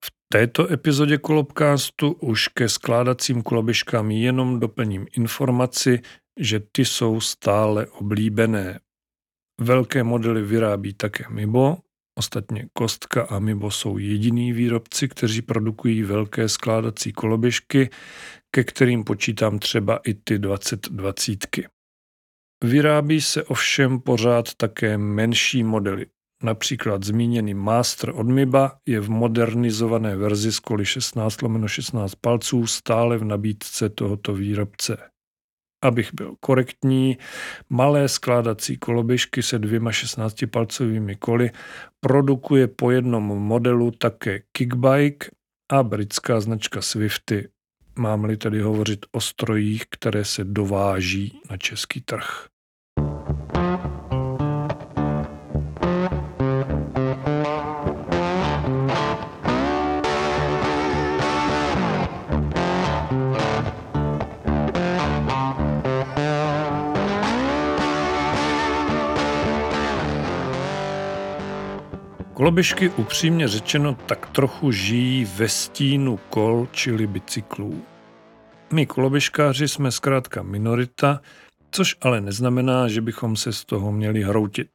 V 0.04 0.10
této 0.32 0.72
epizodě 0.72 1.18
Kolobcastu 1.18 2.12
už 2.12 2.48
ke 2.48 2.68
skládacím 2.68 3.42
koloběžkám 3.42 4.10
jenom 4.10 4.60
doplním 4.60 5.06
informaci, 5.16 6.02
že 6.40 6.60
ty 6.72 6.84
jsou 6.84 7.20
stále 7.20 7.86
oblíbené. 7.86 8.80
Velké 9.60 10.02
modely 10.02 10.42
vyrábí 10.42 10.94
také 10.94 11.24
Mibo, 11.28 11.76
Ostatně 12.18 12.66
Kostka 12.72 13.22
a 13.22 13.38
Mibo 13.38 13.70
jsou 13.70 13.98
jediný 13.98 14.52
výrobci, 14.52 15.08
kteří 15.08 15.42
produkují 15.42 16.02
velké 16.02 16.48
skládací 16.48 17.12
koloběžky, 17.12 17.90
ke 18.50 18.64
kterým 18.64 19.04
počítám 19.04 19.58
třeba 19.58 19.96
i 19.96 20.14
ty 20.14 20.38
2020. 20.38 21.46
Vyrábí 22.64 23.20
se 23.20 23.44
ovšem 23.44 24.00
pořád 24.00 24.54
také 24.54 24.98
menší 24.98 25.62
modely. 25.62 26.06
Například 26.42 27.04
zmíněný 27.04 27.54
Master 27.54 28.10
od 28.14 28.26
Miba 28.26 28.78
je 28.88 29.00
v 29.00 29.10
modernizované 29.10 30.16
verzi 30.16 30.52
z 30.52 30.60
koly 30.60 30.84
16 30.84 31.38
16 31.66 32.14
palců 32.14 32.66
stále 32.66 33.18
v 33.18 33.24
nabídce 33.24 33.88
tohoto 33.88 34.34
výrobce 34.34 35.13
abych 35.84 36.14
byl 36.14 36.34
korektní, 36.40 37.18
malé 37.70 38.08
skládací 38.08 38.76
koloběžky 38.76 39.42
se 39.42 39.58
dvěma 39.58 39.90
16-palcovými 39.90 41.16
koly 41.18 41.50
produkuje 42.00 42.68
po 42.68 42.90
jednom 42.90 43.24
modelu 43.24 43.90
také 43.90 44.40
Kickbike 44.52 45.26
a 45.72 45.82
britská 45.82 46.40
značka 46.40 46.82
Swifty. 46.82 47.48
Mám-li 47.98 48.36
tedy 48.36 48.60
hovořit 48.60 49.06
o 49.12 49.20
strojích, 49.20 49.84
které 49.90 50.24
se 50.24 50.44
dováží 50.44 51.40
na 51.50 51.56
český 51.56 52.00
trh. 52.00 52.53
Koloběžky 72.44 72.88
upřímně 72.88 73.48
řečeno 73.48 73.94
tak 74.06 74.30
trochu 74.30 74.72
žijí 74.72 75.24
ve 75.24 75.48
stínu 75.48 76.16
kol, 76.16 76.68
čili 76.72 77.06
bicyklů. 77.06 77.84
My 78.72 78.86
koloběžkáři 78.86 79.68
jsme 79.68 79.90
zkrátka 79.92 80.42
minorita, 80.42 81.20
což 81.70 81.96
ale 82.00 82.20
neznamená, 82.20 82.88
že 82.88 83.00
bychom 83.00 83.36
se 83.36 83.52
z 83.52 83.64
toho 83.64 83.92
měli 83.92 84.22
hroutit. 84.22 84.70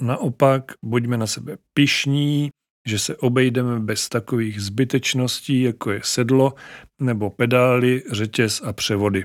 Naopak, 0.00 0.72
buďme 0.82 1.16
na 1.16 1.26
sebe 1.26 1.56
pišní, 1.74 2.50
že 2.86 2.98
se 2.98 3.16
obejdeme 3.16 3.80
bez 3.80 4.08
takových 4.08 4.62
zbytečností, 4.62 5.62
jako 5.62 5.90
je 5.90 6.00
sedlo 6.04 6.54
nebo 7.00 7.30
pedály, 7.30 8.02
řetěz 8.10 8.62
a 8.62 8.72
převody. 8.72 9.24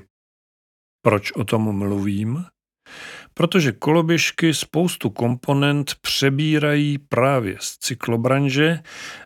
Proč 1.02 1.32
o 1.32 1.44
tom 1.44 1.78
mluvím? 1.78 2.44
Protože 3.34 3.72
koloběžky 3.72 4.54
spoustu 4.54 5.10
komponent 5.10 5.94
přebírají 6.00 6.98
právě 6.98 7.56
z 7.60 7.78
cyklobranže 7.78 8.78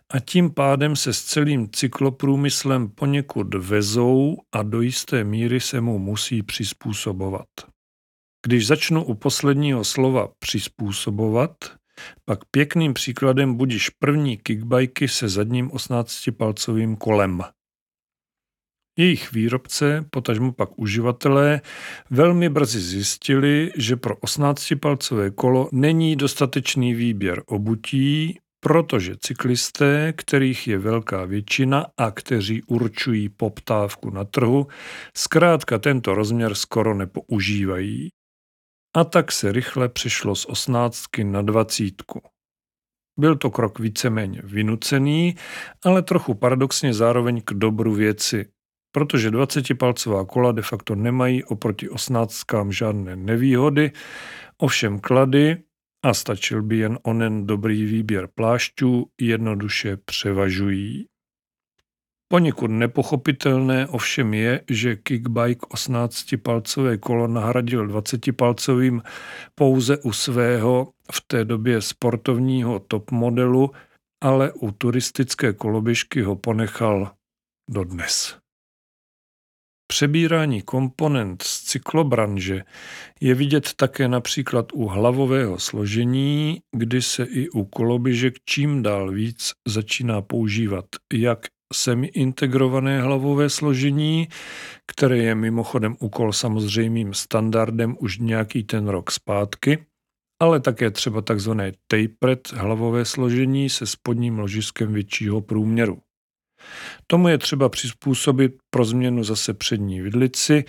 a 0.09 0.19
tím 0.19 0.51
pádem 0.51 0.95
se 0.95 1.13
s 1.13 1.21
celým 1.21 1.69
cykloprůmyslem 1.71 2.89
poněkud 2.89 3.53
vezou 3.53 4.37
a 4.51 4.63
do 4.63 4.81
jisté 4.81 5.23
míry 5.23 5.59
se 5.59 5.81
mu 5.81 5.99
musí 5.99 6.43
přizpůsobovat. 6.43 7.47
Když 8.45 8.67
začnu 8.67 9.03
u 9.03 9.13
posledního 9.13 9.83
slova 9.83 10.27
přizpůsobovat, 10.39 11.51
pak 12.25 12.39
pěkným 12.51 12.93
příkladem 12.93 13.55
budíš 13.55 13.89
první 13.89 14.37
kickbajky 14.37 15.07
se 15.07 15.29
zadním 15.29 15.69
18-palcovým 15.69 16.97
kolem. 16.97 17.43
Jejich 18.97 19.31
výrobce, 19.31 20.05
potažmo 20.09 20.51
pak 20.51 20.79
uživatelé, 20.79 21.61
velmi 22.09 22.49
brzy 22.49 22.79
zjistili, 22.79 23.71
že 23.77 23.95
pro 23.95 24.15
18-palcové 24.15 25.31
kolo 25.31 25.69
není 25.71 26.15
dostatečný 26.15 26.93
výběr 26.93 27.43
obutí, 27.45 28.39
protože 28.59 29.15
cyklisté, 29.19 30.13
kterých 30.17 30.67
je 30.67 30.77
velká 30.77 31.25
většina 31.25 31.85
a 31.97 32.11
kteří 32.11 32.63
určují 32.63 33.29
poptávku 33.29 34.09
na 34.09 34.23
trhu, 34.23 34.67
zkrátka 35.17 35.79
tento 35.79 36.15
rozměr 36.15 36.55
skoro 36.55 36.93
nepoužívají. 36.93 38.09
A 38.95 39.03
tak 39.03 39.31
se 39.31 39.51
rychle 39.51 39.89
přešlo 39.89 40.35
z 40.35 40.45
osnáctky 40.45 41.23
na 41.23 41.41
dvacítku. 41.41 42.21
Byl 43.19 43.35
to 43.35 43.51
krok 43.51 43.79
víceméně 43.79 44.41
vynucený, 44.43 45.35
ale 45.83 46.01
trochu 46.01 46.33
paradoxně 46.33 46.93
zároveň 46.93 47.41
k 47.41 47.53
dobru 47.53 47.93
věci, 47.93 48.45
protože 48.95 49.29
20-palcová 49.29 50.25
kola 50.25 50.51
de 50.51 50.61
facto 50.61 50.95
nemají 50.95 51.43
oproti 51.43 51.89
osnáctkám 51.89 52.71
žádné 52.71 53.15
nevýhody, 53.15 53.91
ovšem 54.57 54.99
klady, 54.99 55.57
a 56.05 56.13
stačil 56.13 56.63
by 56.63 56.77
jen 56.77 56.99
onen 57.03 57.47
dobrý 57.47 57.85
výběr 57.85 58.27
plášťů, 58.35 59.05
jednoduše 59.21 59.97
převažují. 59.97 61.05
Poněkud 62.27 62.67
nepochopitelné 62.67 63.87
ovšem 63.87 64.33
je, 64.33 64.61
že 64.69 64.95
kickbike 64.95 65.67
18-palcové 65.67 66.97
kolo 66.97 67.27
nahradil 67.27 67.87
20-palcovým 67.87 69.01
pouze 69.55 69.97
u 69.97 70.11
svého 70.11 70.91
v 71.11 71.21
té 71.27 71.45
době 71.45 71.81
sportovního 71.81 72.79
top 72.79 73.11
modelu, 73.11 73.71
ale 74.23 74.53
u 74.53 74.71
turistické 74.71 75.53
koloběžky 75.53 76.21
ho 76.21 76.35
ponechal 76.35 77.11
dodnes. 77.69 78.44
Přebírání 79.87 80.61
komponent 80.61 81.43
z 81.43 81.63
cyklobranže 81.63 82.63
je 83.21 83.35
vidět 83.35 83.73
také 83.75 84.07
například 84.07 84.73
u 84.73 84.85
hlavového 84.85 85.59
složení, 85.59 86.59
kdy 86.75 87.01
se 87.01 87.23
i 87.23 87.49
u 87.49 87.65
koloběžek 87.65 88.33
čím 88.45 88.83
dál 88.83 89.11
víc 89.11 89.51
začíná 89.67 90.21
používat 90.21 90.85
jak 91.13 91.39
semi-integrované 91.73 93.01
hlavové 93.01 93.49
složení, 93.49 94.27
které 94.87 95.17
je 95.17 95.35
mimochodem 95.35 95.95
úkol 95.99 96.33
samozřejmým 96.33 97.13
standardem 97.13 97.95
už 97.99 98.19
nějaký 98.19 98.63
ten 98.63 98.87
rok 98.87 99.11
zpátky, 99.11 99.85
ale 100.41 100.59
také 100.59 100.91
třeba 100.91 101.21
takzvané 101.21 101.71
tapered 101.87 102.53
hlavové 102.53 103.05
složení 103.05 103.69
se 103.69 103.85
spodním 103.85 104.39
ložiskem 104.39 104.93
většího 104.93 105.41
průměru. 105.41 106.04
Tomu 107.07 107.27
je 107.27 107.37
třeba 107.37 107.69
přizpůsobit 107.69 108.55
pro 108.69 108.85
změnu 108.85 109.23
zase 109.23 109.53
přední 109.53 110.01
vidlici, 110.01 110.63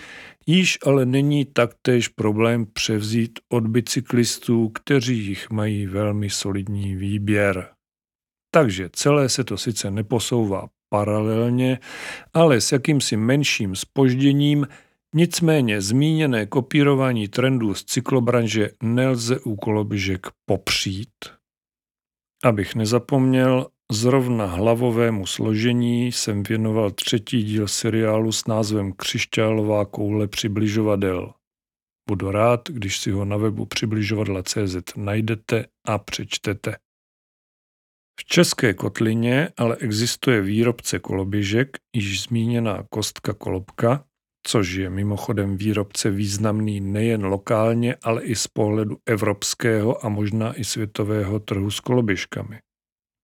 již 0.46 0.78
ale 0.86 1.06
není 1.06 1.44
taktéž 1.44 2.08
problém 2.08 2.66
převzít 2.72 3.38
od 3.48 3.66
bicyklistů, 3.66 4.68
kteří 4.68 5.26
jich 5.26 5.50
mají 5.50 5.86
velmi 5.86 6.30
solidní 6.30 6.96
výběr. 6.96 7.68
Takže 8.50 8.90
celé 8.92 9.28
se 9.28 9.44
to 9.44 9.56
sice 9.56 9.90
neposouvá 9.90 10.68
paralelně, 10.88 11.78
ale 12.34 12.60
s 12.60 12.72
jakýmsi 12.72 13.16
menším 13.16 13.76
spožděním, 13.76 14.66
nicméně 15.14 15.80
zmíněné 15.80 16.46
kopírování 16.46 17.28
trendů 17.28 17.74
z 17.74 17.84
cyklobranže 17.84 18.70
nelze 18.82 19.40
u 19.40 19.56
koloběžek 19.56 20.26
popřít. 20.46 21.08
Abych 22.44 22.74
nezapomněl, 22.74 23.66
Zrovna 23.92 24.46
hlavovému 24.46 25.26
složení 25.26 26.12
jsem 26.12 26.42
věnoval 26.42 26.90
třetí 26.90 27.42
díl 27.42 27.68
seriálu 27.68 28.32
s 28.32 28.46
názvem 28.46 28.92
Křišťálová 28.92 29.84
koule 29.84 30.28
přibližovadel. 30.28 31.32
Budu 32.08 32.30
rád, 32.30 32.68
když 32.68 32.98
si 32.98 33.10
ho 33.10 33.24
na 33.24 33.36
webu 33.36 33.66
přibližovadla.cz 33.66 34.76
najdete 34.96 35.66
a 35.86 35.98
přečtete. 35.98 36.76
V 38.20 38.24
České 38.24 38.74
kotlině 38.74 39.48
ale 39.56 39.76
existuje 39.76 40.40
výrobce 40.40 40.98
koloběžek, 40.98 41.76
již 41.96 42.22
zmíněná 42.22 42.86
kostka 42.90 43.34
kolobka, 43.34 44.04
což 44.46 44.72
je 44.72 44.90
mimochodem 44.90 45.56
výrobce 45.56 46.10
významný 46.10 46.80
nejen 46.80 47.24
lokálně, 47.24 47.96
ale 48.02 48.24
i 48.24 48.36
z 48.36 48.46
pohledu 48.46 48.96
evropského 49.06 50.06
a 50.06 50.08
možná 50.08 50.60
i 50.60 50.64
světového 50.64 51.40
trhu 51.40 51.70
s 51.70 51.80
koloběžkami. 51.80 52.58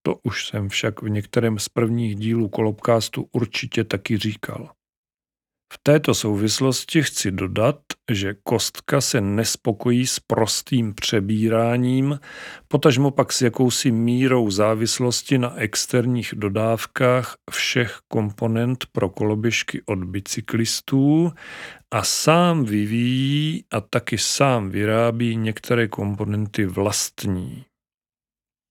To 0.03 0.19
už 0.23 0.47
jsem 0.47 0.69
však 0.69 1.03
v 1.03 1.09
některém 1.09 1.59
z 1.59 1.69
prvních 1.69 2.17
dílů 2.17 2.49
Kolobcastu 2.49 3.29
určitě 3.33 3.85
taky 3.85 4.19
říkal. 4.19 4.71
V 5.73 5.79
této 5.83 6.15
souvislosti 6.15 7.03
chci 7.03 7.31
dodat, 7.31 7.77
že 8.11 8.35
kostka 8.43 9.01
se 9.01 9.21
nespokojí 9.21 10.07
s 10.07 10.21
prostým 10.21 10.95
přebíráním, 10.95 12.21
potažmo 12.69 13.11
pak 13.11 13.33
s 13.33 13.43
jakousi 13.43 13.91
mírou 13.91 14.51
závislosti 14.51 15.39
na 15.39 15.55
externích 15.57 16.35
dodávkách 16.37 17.35
všech 17.51 17.99
komponent 18.09 18.85
pro 18.93 19.09
koloběžky 19.09 19.83
od 19.87 20.05
bicyklistů 20.05 21.33
a 21.91 22.05
sám 22.05 22.65
vyvíjí 22.65 23.65
a 23.71 23.81
taky 23.81 24.19
sám 24.19 24.71
vyrábí 24.71 25.37
některé 25.37 25.89
komponenty 25.89 26.67
vlastní. 26.67 27.65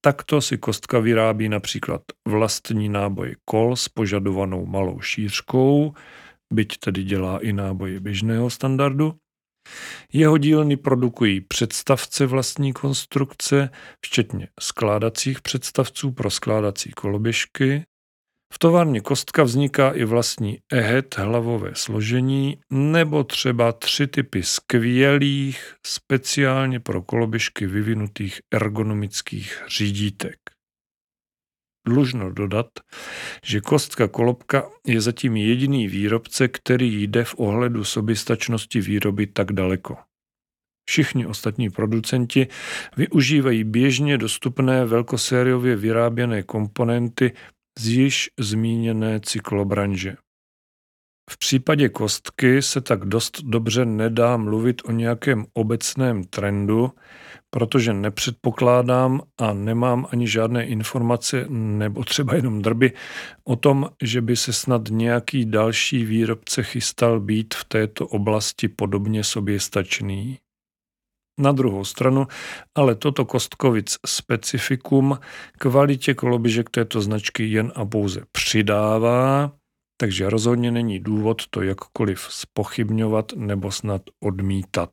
Takto 0.03 0.41
si 0.41 0.57
kostka 0.57 0.99
vyrábí 0.99 1.49
například 1.49 2.01
vlastní 2.27 2.89
náboj 2.89 3.35
kol 3.45 3.75
s 3.75 3.89
požadovanou 3.89 4.65
malou 4.65 5.01
šířkou, 5.01 5.93
byť 6.53 6.77
tedy 6.77 7.03
dělá 7.03 7.39
i 7.39 7.53
náboje 7.53 7.99
běžného 7.99 8.49
standardu. 8.49 9.13
Jeho 10.13 10.37
dílny 10.37 10.77
produkují 10.77 11.41
představce 11.41 12.25
vlastní 12.25 12.73
konstrukce, 12.73 13.69
včetně 14.05 14.47
skládacích 14.59 15.41
představců 15.41 16.11
pro 16.11 16.29
skládací 16.29 16.91
koloběžky, 16.91 17.83
v 18.53 18.59
továrně 18.59 19.01
kostka 19.01 19.43
vzniká 19.43 19.91
i 19.91 20.03
vlastní 20.03 20.59
ehet 20.71 21.17
hlavové 21.17 21.71
složení 21.73 22.57
nebo 22.69 23.23
třeba 23.23 23.71
tři 23.71 24.07
typy 24.07 24.43
skvělých, 24.43 25.75
speciálně 25.85 26.79
pro 26.79 27.01
koloběžky 27.01 27.67
vyvinutých 27.67 28.39
ergonomických 28.53 29.63
řídítek. 29.67 30.37
Dlužno 31.87 32.31
dodat, 32.31 32.67
že 33.45 33.61
kostka 33.61 34.07
kolobka 34.07 34.69
je 34.87 35.01
zatím 35.01 35.35
jediný 35.35 35.87
výrobce, 35.87 36.47
který 36.47 37.03
jde 37.03 37.23
v 37.23 37.35
ohledu 37.37 37.83
soběstačnosti 37.83 38.81
výroby 38.81 39.27
tak 39.27 39.51
daleko. 39.51 39.97
Všichni 40.89 41.25
ostatní 41.25 41.69
producenti 41.69 42.47
využívají 42.97 43.63
běžně 43.63 44.17
dostupné 44.17 44.85
velkosériově 44.85 45.75
vyráběné 45.75 46.43
komponenty 46.43 47.33
z 47.79 47.87
již 47.87 48.29
zmíněné 48.39 49.19
cyklobranže. 49.19 50.15
V 51.31 51.37
případě 51.37 51.89
kostky 51.89 52.61
se 52.61 52.81
tak 52.81 53.05
dost 53.05 53.41
dobře 53.41 53.85
nedá 53.85 54.37
mluvit 54.37 54.81
o 54.85 54.91
nějakém 54.91 55.45
obecném 55.53 56.23
trendu, 56.23 56.91
protože 57.49 57.93
nepředpokládám 57.93 59.21
a 59.37 59.53
nemám 59.53 60.07
ani 60.11 60.27
žádné 60.27 60.65
informace 60.65 61.45
nebo 61.49 62.03
třeba 62.03 62.35
jenom 62.35 62.61
drby 62.61 62.93
o 63.43 63.55
tom, 63.55 63.89
že 64.03 64.21
by 64.21 64.35
se 64.35 64.53
snad 64.53 64.81
nějaký 64.89 65.45
další 65.45 66.05
výrobce 66.05 66.63
chystal 66.63 67.19
být 67.19 67.53
v 67.53 67.65
této 67.65 68.07
oblasti 68.07 68.67
podobně 68.67 69.23
soběstačný. 69.23 70.39
Na 71.39 71.51
druhou 71.51 71.85
stranu, 71.85 72.27
ale 72.75 72.95
toto 72.95 73.25
Kostkovic 73.25 73.97
specifikum 74.05 75.19
kvalitě 75.57 76.13
koloběžek 76.13 76.69
této 76.69 77.01
značky 77.01 77.43
jen 77.43 77.71
a 77.75 77.85
pouze 77.85 78.21
přidává, 78.31 79.51
takže 79.97 80.29
rozhodně 80.29 80.71
není 80.71 80.99
důvod 80.99 81.41
to 81.49 81.61
jakkoliv 81.61 82.27
spochybňovat 82.29 83.33
nebo 83.35 83.71
snad 83.71 84.01
odmítat. 84.23 84.89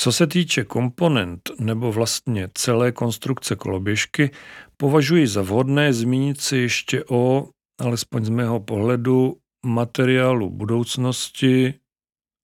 Co 0.00 0.12
se 0.12 0.26
týče 0.26 0.64
komponent 0.64 1.50
nebo 1.60 1.92
vlastně 1.92 2.48
celé 2.54 2.92
konstrukce 2.92 3.56
koloběžky, 3.56 4.30
považuji 4.76 5.26
za 5.26 5.42
vhodné 5.42 5.92
zmínit 5.92 6.40
si 6.40 6.56
ještě 6.56 7.04
o, 7.10 7.48
alespoň 7.80 8.24
z 8.24 8.28
mého 8.28 8.60
pohledu, 8.60 9.36
materiálu 9.66 10.50
budoucnosti, 10.50 11.74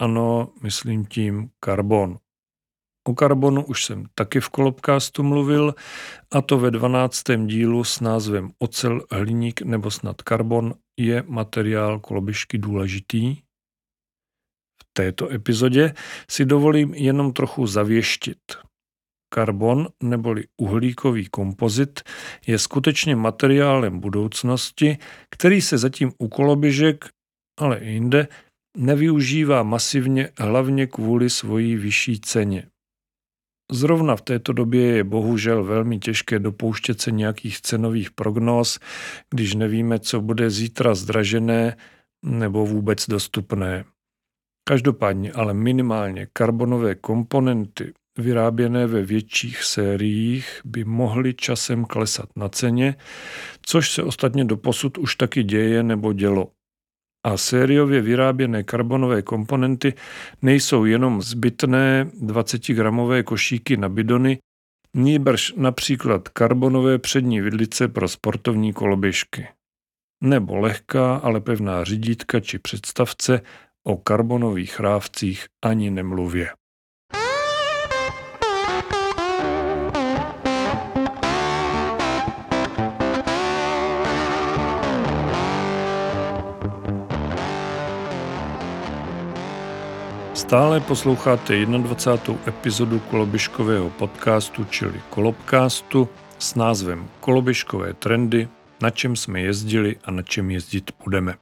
ano, 0.00 0.52
myslím 0.62 1.06
tím 1.06 1.50
karbon. 1.60 2.18
O 3.08 3.14
karbonu 3.14 3.64
už 3.64 3.84
jsem 3.84 4.06
taky 4.14 4.40
v 4.40 4.48
Kolobcastu 4.48 5.22
mluvil, 5.22 5.74
a 6.32 6.42
to 6.42 6.58
ve 6.58 6.70
12. 6.70 7.22
dílu 7.46 7.84
s 7.84 8.00
názvem 8.00 8.50
Ocel, 8.58 9.02
hliník 9.10 9.62
nebo 9.62 9.90
snad 9.90 10.22
karbon 10.22 10.74
je 11.00 11.24
materiál 11.26 11.98
kolobišky 11.98 12.58
důležitý. 12.58 13.36
V 14.82 14.84
této 14.92 15.32
epizodě 15.32 15.94
si 16.30 16.44
dovolím 16.44 16.94
jenom 16.94 17.32
trochu 17.32 17.66
zavěštit. 17.66 18.38
Karbon 19.34 19.88
neboli 20.02 20.44
uhlíkový 20.56 21.26
kompozit 21.26 22.00
je 22.46 22.58
skutečně 22.58 23.16
materiálem 23.16 24.00
budoucnosti, 24.00 24.98
který 25.30 25.60
se 25.60 25.78
zatím 25.78 26.12
u 26.18 26.28
koloběžek, 26.28 27.08
ale 27.60 27.78
i 27.78 27.90
jinde, 27.90 28.28
nevyužívá 28.76 29.62
masivně 29.62 30.30
hlavně 30.38 30.86
kvůli 30.86 31.30
svojí 31.30 31.76
vyšší 31.76 32.20
ceně. 32.20 32.66
Zrovna 33.72 34.16
v 34.16 34.22
této 34.22 34.52
době 34.52 34.86
je 34.86 35.04
bohužel 35.04 35.64
velmi 35.64 35.98
těžké 35.98 36.38
dopouštět 36.38 37.00
se 37.00 37.10
nějakých 37.10 37.60
cenových 37.60 38.10
prognóz, 38.10 38.78
když 39.30 39.54
nevíme, 39.54 39.98
co 39.98 40.20
bude 40.20 40.50
zítra 40.50 40.94
zdražené 40.94 41.76
nebo 42.24 42.66
vůbec 42.66 43.06
dostupné. 43.06 43.84
Každopádně 44.68 45.32
ale 45.32 45.54
minimálně 45.54 46.26
karbonové 46.32 46.94
komponenty 46.94 47.92
vyráběné 48.18 48.86
ve 48.86 49.02
větších 49.02 49.64
sériích 49.64 50.60
by 50.64 50.84
mohly 50.84 51.34
časem 51.34 51.84
klesat 51.84 52.28
na 52.36 52.48
ceně, 52.48 52.94
což 53.62 53.90
se 53.90 54.02
ostatně 54.02 54.44
doposud 54.44 54.98
už 54.98 55.16
taky 55.16 55.42
děje 55.42 55.82
nebo 55.82 56.12
dělo. 56.12 56.50
A 57.24 57.36
sériově 57.36 58.00
vyráběné 58.00 58.62
karbonové 58.62 59.22
komponenty 59.22 59.94
nejsou 60.42 60.84
jenom 60.84 61.22
zbytné 61.22 62.04
20-gramové 62.04 63.22
košíky 63.22 63.76
na 63.76 63.88
bidony, 63.88 64.38
nýbrž 64.94 65.52
například 65.56 66.28
karbonové 66.28 66.98
přední 66.98 67.40
vidlice 67.40 67.88
pro 67.88 68.08
sportovní 68.08 68.72
koloběžky. 68.72 69.48
Nebo 70.22 70.56
lehká, 70.56 71.16
ale 71.16 71.40
pevná 71.40 71.84
řídítka 71.84 72.40
či 72.40 72.58
představce 72.58 73.40
o 73.84 73.96
karbonových 73.96 74.80
rávcích 74.80 75.46
ani 75.64 75.90
nemluvě. 75.90 76.50
Stále 90.50 90.80
posloucháte 90.80 91.66
21. 91.66 92.42
epizodu 92.46 92.98
koloběžkového 92.98 93.90
podcastu, 93.90 94.64
čili 94.64 95.00
Kolobcastu 95.10 96.08
s 96.38 96.54
názvem 96.54 97.08
Koloběžkové 97.20 97.94
trendy, 97.94 98.48
na 98.82 98.90
čem 98.90 99.16
jsme 99.16 99.40
jezdili 99.40 99.96
a 100.04 100.10
na 100.10 100.22
čem 100.22 100.50
jezdit 100.50 100.90
budeme. 101.04 101.34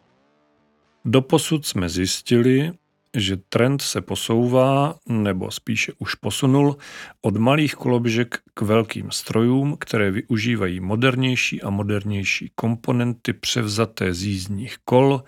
Doposud 1.05 1.67
jsme 1.67 1.89
zjistili, 1.89 2.73
že 3.17 3.37
trend 3.37 3.83
se 3.83 4.01
posouvá, 4.01 4.99
nebo 5.09 5.51
spíše 5.51 5.93
už 5.99 6.15
posunul, 6.15 6.77
od 7.23 7.37
malých 7.37 7.75
koloběžek 7.75 8.39
k 8.55 8.63
velkým 8.63 9.11
strojům, 9.11 9.77
které 9.81 10.11
využívají 10.11 10.81
modernější 10.81 11.63
a 11.63 11.71
modernější 11.71 12.53
komponenty 12.55 13.33
převzaté 13.33 14.15
z 14.15 14.23
jízdních 14.23 14.77
kol, 14.85 15.23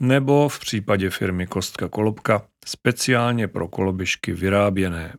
nebo 0.00 0.48
v 0.48 0.58
případě 0.58 1.10
firmy 1.10 1.46
Kostka 1.46 1.88
Kolobka 1.88 2.42
speciálně 2.66 3.48
pro 3.48 3.68
koloběžky 3.68 4.32
vyráběné. 4.32 5.14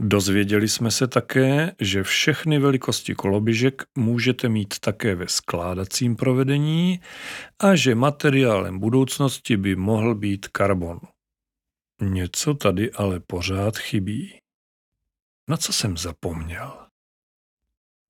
Dozvěděli 0.00 0.68
jsme 0.68 0.90
se 0.90 1.08
také, 1.08 1.72
že 1.80 2.02
všechny 2.02 2.58
velikosti 2.58 3.14
koloběžek 3.14 3.82
můžete 3.98 4.48
mít 4.48 4.78
také 4.78 5.14
ve 5.14 5.28
skládacím 5.28 6.16
provedení 6.16 7.00
a 7.58 7.74
že 7.74 7.94
materiálem 7.94 8.78
budoucnosti 8.78 9.56
by 9.56 9.76
mohl 9.76 10.14
být 10.14 10.48
karbon. 10.48 11.00
Něco 12.02 12.54
tady 12.54 12.92
ale 12.92 13.20
pořád 13.20 13.78
chybí. 13.78 14.38
Na 15.48 15.56
co 15.56 15.72
jsem 15.72 15.96
zapomněl? 15.96 16.86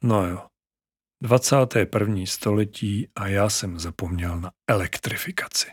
No 0.03 0.27
jo, 0.27 0.47
21. 1.23 2.27
století 2.27 3.09
a 3.15 3.29
já 3.29 3.49
jsem 3.49 3.79
zapomněl 3.79 4.41
na 4.41 4.51
elektrifikaci. 4.69 5.67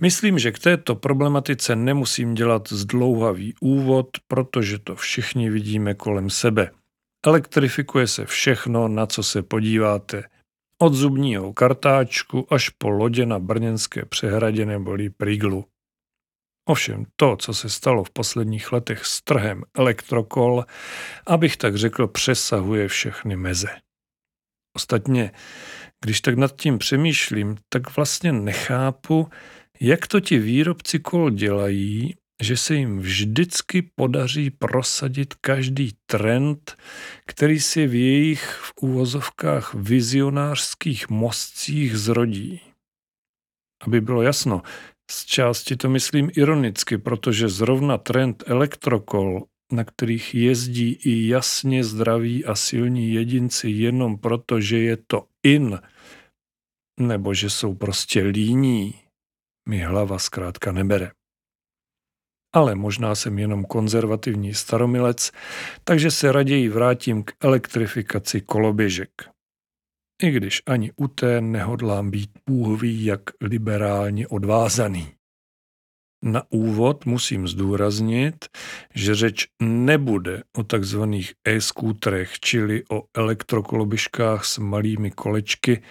Myslím, 0.00 0.38
že 0.38 0.52
k 0.52 0.58
této 0.58 0.94
problematice 0.94 1.76
nemusím 1.76 2.34
dělat 2.34 2.68
zdlouhavý 2.68 3.54
úvod, 3.60 4.08
protože 4.28 4.78
to 4.78 4.96
všichni 4.96 5.50
vidíme 5.50 5.94
kolem 5.94 6.30
sebe. 6.30 6.70
Elektrifikuje 7.26 8.06
se 8.06 8.26
všechno, 8.26 8.88
na 8.88 9.06
co 9.06 9.22
se 9.22 9.42
podíváte. 9.42 10.24
Od 10.78 10.94
zubního 10.94 11.52
kartáčku 11.52 12.46
až 12.50 12.68
po 12.68 12.88
lodě 12.88 13.26
na 13.26 13.38
brněnské 13.38 14.04
přehradě 14.04 14.66
neboli 14.66 15.10
Priglu. 15.10 15.64
Ovšem 16.68 17.04
to, 17.16 17.36
co 17.36 17.54
se 17.54 17.70
stalo 17.70 18.04
v 18.04 18.10
posledních 18.10 18.72
letech 18.72 19.06
s 19.06 19.22
trhem 19.22 19.64
elektrokol, 19.76 20.64
abych 21.26 21.56
tak 21.56 21.76
řekl, 21.76 22.06
přesahuje 22.06 22.88
všechny 22.88 23.36
meze. 23.36 23.68
Ostatně, 24.76 25.32
když 26.00 26.20
tak 26.20 26.34
nad 26.34 26.56
tím 26.56 26.78
přemýšlím, 26.78 27.56
tak 27.68 27.96
vlastně 27.96 28.32
nechápu, 28.32 29.28
jak 29.82 30.06
to 30.06 30.20
ti 30.20 30.38
výrobci 30.38 30.98
kol 30.98 31.30
dělají, 31.30 32.14
že 32.42 32.56
se 32.56 32.74
jim 32.74 32.98
vždycky 32.98 33.90
podaří 33.94 34.50
prosadit 34.50 35.34
každý 35.34 35.92
trend, 36.06 36.76
který 37.26 37.60
si 37.60 37.86
v 37.86 37.94
jejich 37.94 38.44
v 38.44 38.72
úvozovkách 38.80 39.74
vizionářských 39.74 41.10
mostcích 41.10 41.96
zrodí. 41.98 42.60
Aby 43.82 44.00
bylo 44.00 44.22
jasno, 44.22 44.62
z 45.10 45.24
části 45.24 45.76
to 45.76 45.90
myslím 45.90 46.30
ironicky, 46.36 46.98
protože 46.98 47.48
zrovna 47.48 47.98
trend 47.98 48.44
elektrokol, 48.46 49.44
na 49.72 49.84
kterých 49.84 50.34
jezdí 50.34 50.98
i 51.04 51.28
jasně 51.28 51.84
zdraví 51.84 52.44
a 52.44 52.54
silní 52.54 53.12
jedinci 53.12 53.70
jenom 53.70 54.18
proto, 54.18 54.60
že 54.60 54.78
je 54.78 54.96
to 55.06 55.26
in, 55.42 55.78
nebo 57.00 57.34
že 57.34 57.50
jsou 57.50 57.74
prostě 57.74 58.22
líní, 58.22 59.01
mi 59.68 59.78
hlava 59.80 60.18
zkrátka 60.18 60.72
nebere. 60.72 61.10
Ale 62.54 62.74
možná 62.74 63.14
jsem 63.14 63.38
jenom 63.38 63.64
konzervativní 63.64 64.54
staromilec, 64.54 65.30
takže 65.84 66.10
se 66.10 66.32
raději 66.32 66.68
vrátím 66.68 67.24
k 67.24 67.32
elektrifikaci 67.40 68.40
koloběžek. 68.40 69.10
I 70.22 70.30
když 70.30 70.62
ani 70.66 70.92
u 70.96 71.08
té 71.08 71.40
nehodlám 71.40 72.10
být 72.10 72.30
půhový 72.44 73.04
jak 73.04 73.20
liberálně 73.40 74.28
odvázaný. 74.28 75.14
Na 76.24 76.42
úvod 76.50 77.06
musím 77.06 77.48
zdůraznit, 77.48 78.48
že 78.94 79.14
řeč 79.14 79.46
nebude 79.62 80.42
o 80.56 80.62
takzvaných 80.62 81.34
e-skútrech, 81.44 82.40
čili 82.40 82.84
o 82.90 83.02
elektrokolobiškách 83.16 84.44
s 84.44 84.58
malými 84.58 85.10
kolečky, 85.10 85.82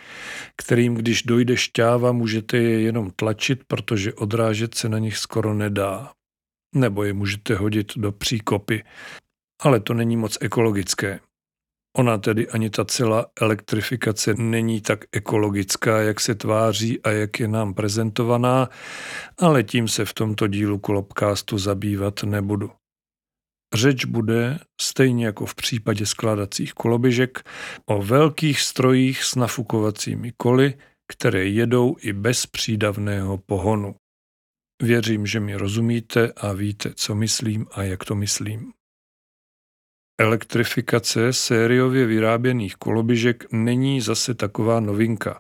kterým 0.56 0.96
když 0.96 1.24
dojde 1.24 1.58
šťáva, 1.58 2.12
můžete 2.12 2.58
je 2.58 2.82
jenom 2.82 3.12
tlačit, 3.16 3.64
protože 3.68 4.14
odrážet 4.14 4.76
se 4.76 4.90
na 4.90 5.00
nich 5.00 5.18
skoro 5.18 5.54
nedá. 5.54 6.12
Nebo 6.76 7.04
je 7.04 7.14
můžete 7.14 7.56
hodit 7.56 7.92
do 7.96 8.12
příkopy. 8.12 8.84
Ale 9.62 9.80
to 9.80 9.94
není 9.94 10.18
moc 10.18 10.38
ekologické. 10.42 11.20
Ona 11.98 12.18
tedy 12.18 12.48
ani 12.48 12.70
ta 12.70 12.86
celá 12.86 13.26
elektrifikace 13.42 14.34
není 14.34 14.82
tak 14.82 15.00
ekologická, 15.12 16.02
jak 16.02 16.20
se 16.20 16.36
tváří 16.36 17.02
a 17.02 17.10
jak 17.10 17.40
je 17.40 17.48
nám 17.48 17.74
prezentovaná, 17.74 18.70
ale 19.38 19.64
tím 19.64 19.88
se 19.88 20.06
v 20.06 20.14
tomto 20.14 20.48
dílu 20.48 20.80
Kolobcastu 20.80 21.58
zabývat 21.58 22.24
nebudu. 22.24 22.72
Řeč 23.74 24.06
bude, 24.06 24.60
stejně 24.82 25.26
jako 25.26 25.46
v 25.46 25.56
případě 25.56 26.06
skládacích 26.06 26.74
koloběžek, 26.74 27.50
o 27.86 28.02
velkých 28.02 28.62
strojích 28.62 29.24
s 29.24 29.36
nafukovacími 29.36 30.32
koly, 30.38 30.74
které 31.12 31.46
jedou 31.46 31.96
i 32.02 32.14
bez 32.14 32.46
přídavného 32.46 33.38
pohonu. 33.38 33.96
Věřím, 34.84 35.26
že 35.26 35.40
mi 35.40 35.56
rozumíte 35.56 36.32
a 36.32 36.54
víte, 36.54 36.94
co 36.96 37.16
myslím 37.16 37.66
a 37.72 37.84
jak 37.84 38.06
to 38.06 38.16
myslím. 38.16 38.74
Elektrifikace 40.22 41.34
sériově 41.34 42.06
vyráběných 42.06 42.76
koloběžek 42.76 43.46
není 43.52 44.02
zase 44.02 44.34
taková 44.34 44.80
novinka. 44.80 45.40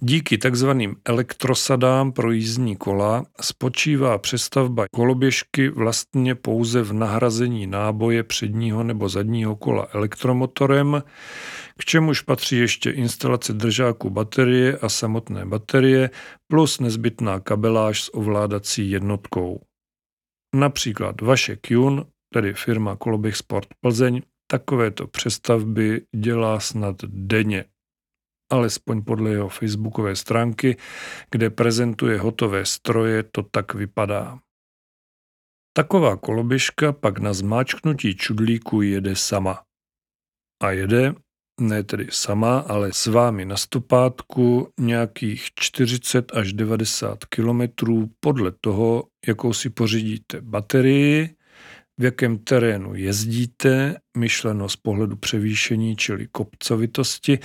Díky 0.00 0.38
takzvaným 0.38 0.96
elektrosadám 1.04 2.12
pro 2.12 2.32
jízdní 2.32 2.76
kola 2.76 3.24
spočívá 3.40 4.18
přestavba 4.18 4.84
koloběžky 4.94 5.68
vlastně 5.68 6.34
pouze 6.34 6.82
v 6.82 6.92
nahrazení 6.92 7.66
náboje 7.66 8.22
předního 8.22 8.82
nebo 8.82 9.08
zadního 9.08 9.56
kola 9.56 9.88
elektromotorem, 9.92 11.02
k 11.78 11.84
čemuž 11.84 12.20
patří 12.20 12.58
ještě 12.58 12.90
instalace 12.90 13.52
držáku 13.52 14.10
baterie 14.10 14.78
a 14.78 14.88
samotné 14.88 15.46
baterie 15.46 16.10
plus 16.50 16.80
nezbytná 16.80 17.40
kabeláž 17.40 18.02
s 18.02 18.14
ovládací 18.14 18.90
jednotkou. 18.90 19.60
Například 20.54 21.20
vaše 21.20 21.56
Kyun 21.56 22.06
tedy 22.32 22.54
firma 22.54 22.96
Koloběh 22.96 23.36
Sport 23.36 23.68
Plzeň, 23.80 24.22
takovéto 24.46 25.06
přestavby 25.06 26.06
dělá 26.16 26.60
snad 26.60 26.96
denně. 27.04 27.64
alespoň 28.52 29.02
podle 29.02 29.30
jeho 29.30 29.48
facebookové 29.48 30.16
stránky, 30.16 30.76
kde 31.30 31.50
prezentuje 31.50 32.18
hotové 32.18 32.66
stroje, 32.66 33.22
to 33.22 33.42
tak 33.42 33.74
vypadá. 33.74 34.38
Taková 35.76 36.16
koloběžka 36.16 36.92
pak 36.92 37.18
na 37.18 37.32
zmáčknutí 37.32 38.16
čudlíku 38.16 38.82
jede 38.82 39.16
sama. 39.16 39.64
A 40.62 40.70
jede, 40.70 41.14
ne 41.60 41.82
tedy 41.82 42.06
sama, 42.10 42.58
ale 42.58 42.92
s 42.92 43.06
vámi 43.06 43.44
na 43.44 43.56
stopátku 43.56 44.68
nějakých 44.80 45.48
40 45.54 46.36
až 46.36 46.52
90 46.52 47.24
kilometrů 47.24 48.10
podle 48.20 48.52
toho, 48.60 49.08
jakou 49.26 49.52
si 49.52 49.70
pořídíte 49.70 50.40
baterii, 50.40 51.36
v 51.98 52.04
jakém 52.04 52.38
terénu 52.38 52.94
jezdíte, 52.94 53.96
myšleno 54.16 54.68
z 54.68 54.76
pohledu 54.76 55.16
převýšení, 55.16 55.96
čili 55.96 56.28
kopcovitosti, 56.32 57.38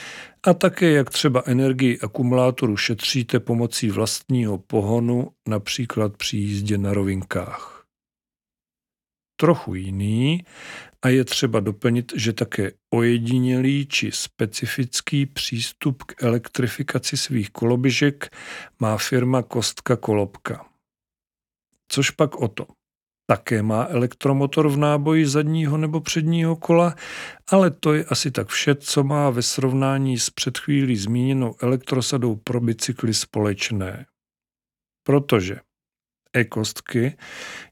a 0.44 0.54
také 0.54 0.92
jak 0.92 1.10
třeba 1.10 1.44
energii 1.46 2.00
akumulátoru 2.00 2.78
šetříte 2.78 3.40
pomocí 3.40 3.90
vlastního 3.90 4.58
pohonu, 4.58 5.28
například 5.48 6.18
při 6.18 6.38
jízdě 6.38 6.78
na 6.78 6.94
rovinkách 6.94 7.78
trochu 9.38 9.76
jiný 9.76 10.46
a 11.02 11.10
je 11.10 11.26
třeba 11.26 11.60
doplnit, 11.60 12.14
že 12.16 12.34
také 12.34 12.72
ojedinělý 12.90 13.88
či 13.88 14.12
specifický 14.12 15.26
přístup 15.26 16.04
k 16.04 16.24
elektrifikaci 16.24 17.18
svých 17.18 17.50
koloběžek 17.50 18.36
má 18.80 18.98
firma 18.98 19.44
Kostka 19.44 19.96
Kolobka. 19.96 20.66
Což 21.88 22.12
pak 22.12 22.36
o 22.36 22.48
to. 22.48 22.77
Také 23.30 23.64
má 23.64 23.88
elektromotor 23.90 24.70
v 24.70 24.78
náboji 24.78 25.26
zadního 25.26 25.78
nebo 25.78 26.02
předního 26.02 26.56
kola, 26.56 26.96
ale 27.52 27.72
to 27.72 27.94
je 27.94 28.06
asi 28.06 28.32
tak 28.32 28.48
vše, 28.48 28.76
co 28.76 29.04
má 29.04 29.30
ve 29.30 29.42
srovnání 29.42 30.20
s 30.20 30.30
před 30.30 30.58
chvílí 30.58 30.98
zmíněnou 30.98 31.56
elektrosadou 31.62 32.36
pro 32.36 32.60
bicykly 32.60 33.14
společné. 33.14 34.06
Protože 35.04 35.60
e-kostky 36.34 37.18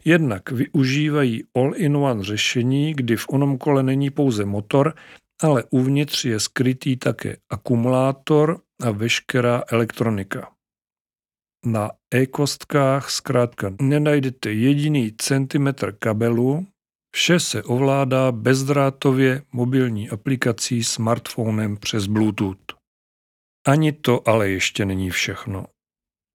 jednak 0.06 0.52
využívají 0.52 1.44
all-in-one 1.56 2.24
řešení, 2.24 2.94
kdy 2.94 3.15
v 3.15 3.26
onom 3.30 3.58
kole 3.58 3.84
není 3.84 4.10
pouze 4.10 4.46
motor, 4.46 4.94
ale 5.41 5.63
uvnitř 5.70 6.26
je 6.26 6.39
skrytý 6.39 6.98
také 6.98 7.38
akumulátor 7.50 8.62
a 8.84 8.91
veškerá 8.91 9.63
elektronika. 9.72 10.55
Na 11.65 11.91
e-kostkách 12.13 13.10
zkrátka 13.10 13.73
nenajdete 13.82 14.51
jediný 14.51 15.12
centimetr 15.17 15.91
kabelu, 15.99 16.67
vše 17.15 17.39
se 17.39 17.63
ovládá 17.63 18.32
bezdrátově 18.32 19.41
mobilní 19.51 20.10
aplikací 20.10 20.84
smartphonem 20.84 21.78
přes 21.78 22.08
Bluetooth. 22.08 22.73
Ani 23.67 23.91
to 23.91 24.30
ale 24.30 24.49
ještě 24.49 24.86
není 24.86 25.10
všechno. 25.10 25.65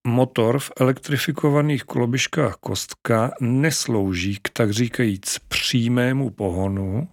Motor 0.07 0.59
v 0.59 0.73
elektrifikovaných 0.81 1.85
koloběžkách 1.85 2.57
kostka 2.57 3.35
neslouží 3.41 4.39
k 4.43 4.51
tak 4.51 4.71
říkajíc 4.71 5.39
přímému 5.49 6.31
pohonu, 6.31 7.09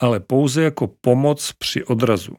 ale 0.00 0.20
pouze 0.20 0.62
jako 0.62 0.86
pomoc 1.00 1.52
při 1.52 1.84
odrazu. 1.84 2.36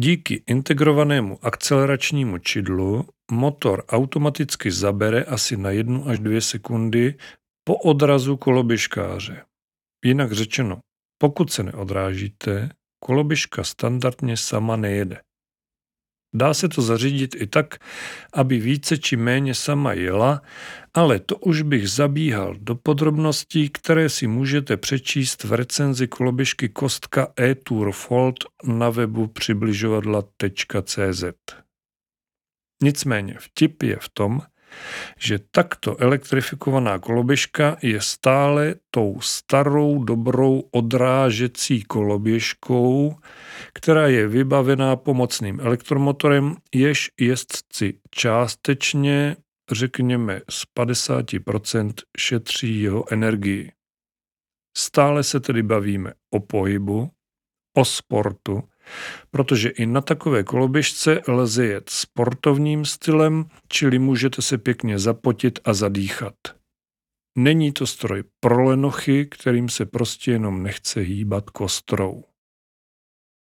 Díky 0.00 0.42
integrovanému 0.46 1.38
akceleračnímu 1.42 2.38
čidlu 2.38 3.08
motor 3.30 3.84
automaticky 3.88 4.70
zabere 4.70 5.24
asi 5.24 5.56
na 5.56 5.70
jednu 5.70 6.08
až 6.08 6.18
dvě 6.18 6.40
sekundy 6.40 7.14
po 7.64 7.76
odrazu 7.76 8.36
koloběžkáře. 8.36 9.44
Jinak 10.04 10.32
řečeno, 10.32 10.80
pokud 11.20 11.52
se 11.52 11.62
neodrážíte, 11.62 12.70
koloběžka 13.04 13.64
standardně 13.64 14.36
sama 14.36 14.76
nejede. 14.76 15.20
Dá 16.34 16.54
se 16.54 16.68
to 16.68 16.82
zařídit 16.82 17.34
i 17.38 17.46
tak, 17.46 17.74
aby 18.32 18.58
více 18.58 18.98
či 18.98 19.16
méně 19.16 19.54
sama 19.54 19.92
jela, 19.92 20.42
ale 20.94 21.18
to 21.18 21.36
už 21.36 21.62
bych 21.62 21.90
zabíhal 21.90 22.54
do 22.58 22.74
podrobností, 22.74 23.68
které 23.68 24.08
si 24.08 24.26
můžete 24.26 24.76
přečíst 24.76 25.44
v 25.44 25.52
recenzi 25.52 26.08
koloběžky 26.08 26.68
Kostka 26.68 27.32
e-Tour 27.40 27.92
Fold 27.92 28.44
na 28.64 28.90
webu 28.90 29.26
přibližovadla.cz. 29.26 31.24
Nicméně 32.82 33.36
vtip 33.38 33.82
je 33.82 33.96
v 34.00 34.08
tom, 34.08 34.40
že 35.18 35.38
takto 35.50 36.00
elektrifikovaná 36.02 36.98
koloběžka 36.98 37.76
je 37.82 38.00
stále 38.00 38.74
tou 38.90 39.20
starou 39.20 40.04
dobrou 40.04 40.62
odrážecí 40.70 41.82
koloběžkou, 41.82 43.16
která 43.74 44.06
je 44.06 44.28
vybavená 44.28 44.96
pomocným 44.96 45.60
elektromotorem, 45.60 46.56
jež 46.74 47.10
jezdci 47.20 47.94
částečně, 48.10 49.36
řekněme 49.70 50.40
z 50.50 50.64
50%, 50.78 51.92
šetří 52.18 52.82
jeho 52.82 53.12
energii. 53.12 53.72
Stále 54.76 55.22
se 55.22 55.40
tedy 55.40 55.62
bavíme 55.62 56.12
o 56.30 56.40
pohybu, 56.40 57.10
o 57.76 57.84
sportu, 57.84 58.62
protože 59.30 59.68
i 59.68 59.86
na 59.86 60.00
takové 60.00 60.44
koloběžce 60.44 61.20
lze 61.28 61.66
jet 61.66 61.90
sportovním 61.90 62.84
stylem, 62.84 63.44
čili 63.68 63.98
můžete 63.98 64.42
se 64.42 64.58
pěkně 64.58 64.98
zapotit 64.98 65.58
a 65.64 65.74
zadýchat. 65.74 66.34
Není 67.38 67.72
to 67.72 67.86
stroj 67.86 68.24
pro 68.40 68.64
lenochy, 68.64 69.26
kterým 69.26 69.68
se 69.68 69.86
prostě 69.86 70.30
jenom 70.30 70.62
nechce 70.62 71.00
hýbat 71.00 71.50
kostrou. 71.50 72.24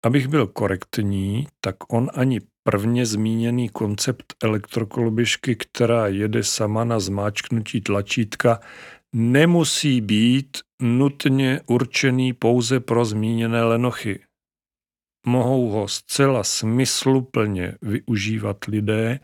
Abych 0.04 0.28
byl 0.28 0.46
korektní, 0.46 1.46
tak 1.60 1.92
on 1.92 2.10
ani 2.14 2.40
prvně 2.62 3.06
zmíněný 3.06 3.68
koncept 3.68 4.34
elektrokoloběžky, 4.42 5.56
která 5.56 6.06
jede 6.06 6.44
sama 6.44 6.84
na 6.84 7.00
zmáčknutí 7.00 7.80
tlačítka, 7.80 8.60
nemusí 9.14 10.00
být 10.00 10.58
nutně 10.82 11.60
určený 11.66 12.32
pouze 12.32 12.80
pro 12.80 13.04
zmíněné 13.04 13.64
lenochy 13.64 14.20
mohou 15.26 15.68
ho 15.68 15.88
zcela 15.88 16.44
smysluplně 16.44 17.74
využívat 17.82 18.64
lidé 18.64 19.20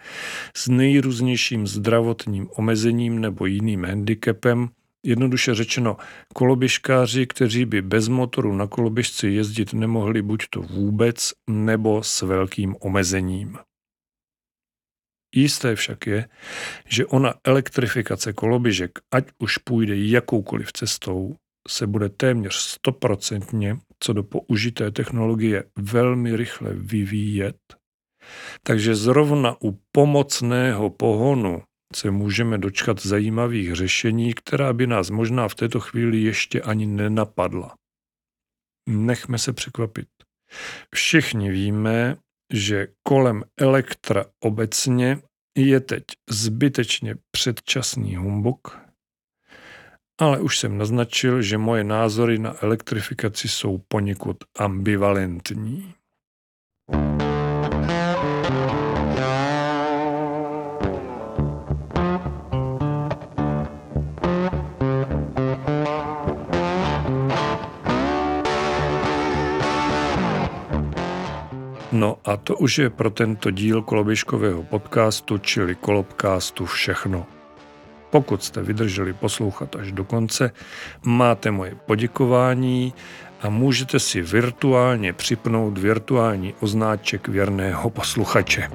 s 0.56 0.68
nejrůznějším 0.68 1.66
zdravotním 1.66 2.48
omezením 2.56 3.20
nebo 3.20 3.46
jiným 3.46 3.84
handicapem, 3.84 4.68
Jednoduše 5.06 5.54
řečeno, 5.54 5.96
koloběžkáři, 6.34 7.26
kteří 7.26 7.64
by 7.64 7.82
bez 7.82 8.08
motoru 8.08 8.56
na 8.56 8.66
koloběžci 8.66 9.28
jezdit 9.28 9.72
nemohli 9.72 10.22
buď 10.22 10.44
to 10.50 10.62
vůbec, 10.62 11.32
nebo 11.50 12.02
s 12.02 12.22
velkým 12.22 12.76
omezením. 12.80 13.58
Jisté 15.34 15.74
však 15.74 16.06
je, 16.06 16.28
že 16.88 17.06
ona 17.06 17.34
elektrifikace 17.44 18.32
koloběžek, 18.32 18.98
ať 19.10 19.28
už 19.38 19.58
půjde 19.58 19.96
jakoukoliv 19.96 20.72
cestou, 20.72 21.36
se 21.68 21.86
bude 21.86 22.08
téměř 22.08 22.54
stoprocentně 22.54 23.78
co 24.00 24.12
do 24.12 24.22
použité 24.22 24.90
technologie 24.90 25.64
velmi 25.78 26.36
rychle 26.36 26.74
vyvíjet. 26.74 27.56
Takže 28.62 28.94
zrovna 28.94 29.56
u 29.62 29.80
pomocného 29.92 30.90
pohonu 30.90 31.62
se 31.96 32.10
můžeme 32.10 32.58
dočkat 32.58 33.00
zajímavých 33.00 33.74
řešení, 33.74 34.34
která 34.34 34.72
by 34.72 34.86
nás 34.86 35.10
možná 35.10 35.48
v 35.48 35.54
této 35.54 35.80
chvíli 35.80 36.22
ještě 36.22 36.62
ani 36.62 36.86
nenapadla. 36.86 37.74
Nechme 38.88 39.38
se 39.38 39.52
překvapit. 39.52 40.08
Všichni 40.94 41.50
víme, 41.50 42.16
že 42.52 42.88
kolem 43.02 43.42
elektra 43.60 44.24
obecně 44.44 45.18
je 45.58 45.80
teď 45.80 46.04
zbytečně 46.30 47.14
předčasný 47.30 48.16
humbuk, 48.16 48.83
ale 50.20 50.40
už 50.40 50.58
jsem 50.58 50.78
naznačil, 50.78 51.42
že 51.42 51.58
moje 51.58 51.84
názory 51.84 52.38
na 52.38 52.54
elektrifikaci 52.60 53.48
jsou 53.48 53.78
poněkud 53.88 54.36
ambivalentní. 54.58 55.94
No 71.92 72.18
a 72.24 72.36
to 72.36 72.56
už 72.56 72.78
je 72.78 72.90
pro 72.90 73.10
tento 73.10 73.50
díl 73.50 73.82
koloběžkového 73.82 74.62
podcastu, 74.62 75.38
čili 75.38 75.74
kolobcastu 75.74 76.66
všechno. 76.66 77.26
Pokud 78.14 78.44
jste 78.44 78.62
vydrželi 78.62 79.12
poslouchat 79.12 79.76
až 79.76 79.92
do 79.92 80.04
konce, 80.04 80.50
máte 81.02 81.50
moje 81.50 81.74
poděkování 81.86 82.94
a 83.40 83.48
můžete 83.48 84.00
si 84.00 84.22
virtuálně 84.22 85.12
připnout 85.12 85.78
virtuální 85.78 86.54
oznáček 86.60 87.28
věrného 87.28 87.90
posluchače. 87.90 88.68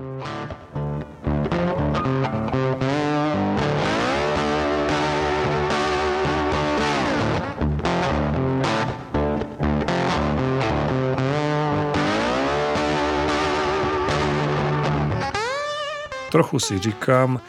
Trochu 16.31 16.59
si 16.59 16.79
říkám, 16.79 17.41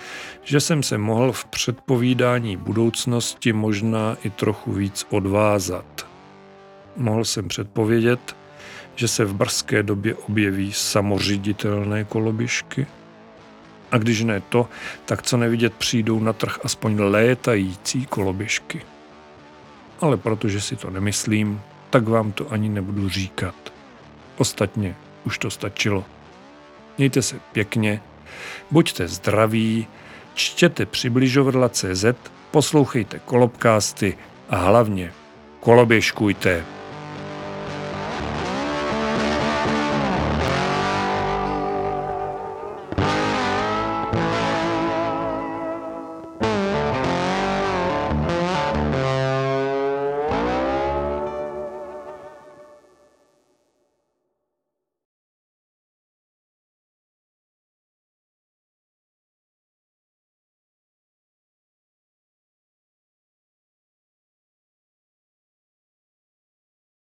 že 0.42 0.60
jsem 0.60 0.82
se 0.82 0.98
mohl 0.98 1.32
v 1.32 1.44
předpovídání 1.44 2.56
budoucnosti 2.56 3.52
možná 3.52 4.16
i 4.24 4.30
trochu 4.30 4.72
víc 4.72 5.06
odvázat. 5.10 6.06
Mohl 6.96 7.24
jsem 7.24 7.48
předpovědět, 7.48 8.36
že 8.94 9.08
se 9.08 9.24
v 9.24 9.34
brzké 9.34 9.82
době 9.82 10.14
objeví 10.14 10.72
samořiditelné 10.72 12.04
koloběžky? 12.04 12.86
A 13.92 13.98
když 13.98 14.22
ne 14.22 14.40
to, 14.48 14.68
tak 15.04 15.22
co 15.22 15.36
nevidět 15.36 15.74
přijdou 15.74 16.20
na 16.20 16.32
trh 16.32 16.58
aspoň 16.64 17.00
létající 17.00 18.06
koloběžky. 18.06 18.82
Ale 20.00 20.16
protože 20.16 20.60
si 20.60 20.76
to 20.76 20.90
nemyslím, 20.90 21.60
tak 21.90 22.08
vám 22.08 22.32
to 22.32 22.52
ani 22.52 22.68
nebudu 22.68 23.08
říkat. 23.08 23.54
Ostatně 24.36 24.96
už 25.24 25.38
to 25.38 25.50
stačilo. 25.50 26.04
Mějte 26.98 27.22
se 27.22 27.40
pěkně, 27.52 28.00
buďte 28.70 29.08
zdraví, 29.08 29.86
čtěte 30.40 30.86
přibližovadla.cz, 30.86 32.04
poslouchejte 32.50 33.18
kolobkásty 33.18 34.18
a 34.50 34.56
hlavně 34.56 35.12
koloběžkujte. 35.60 36.64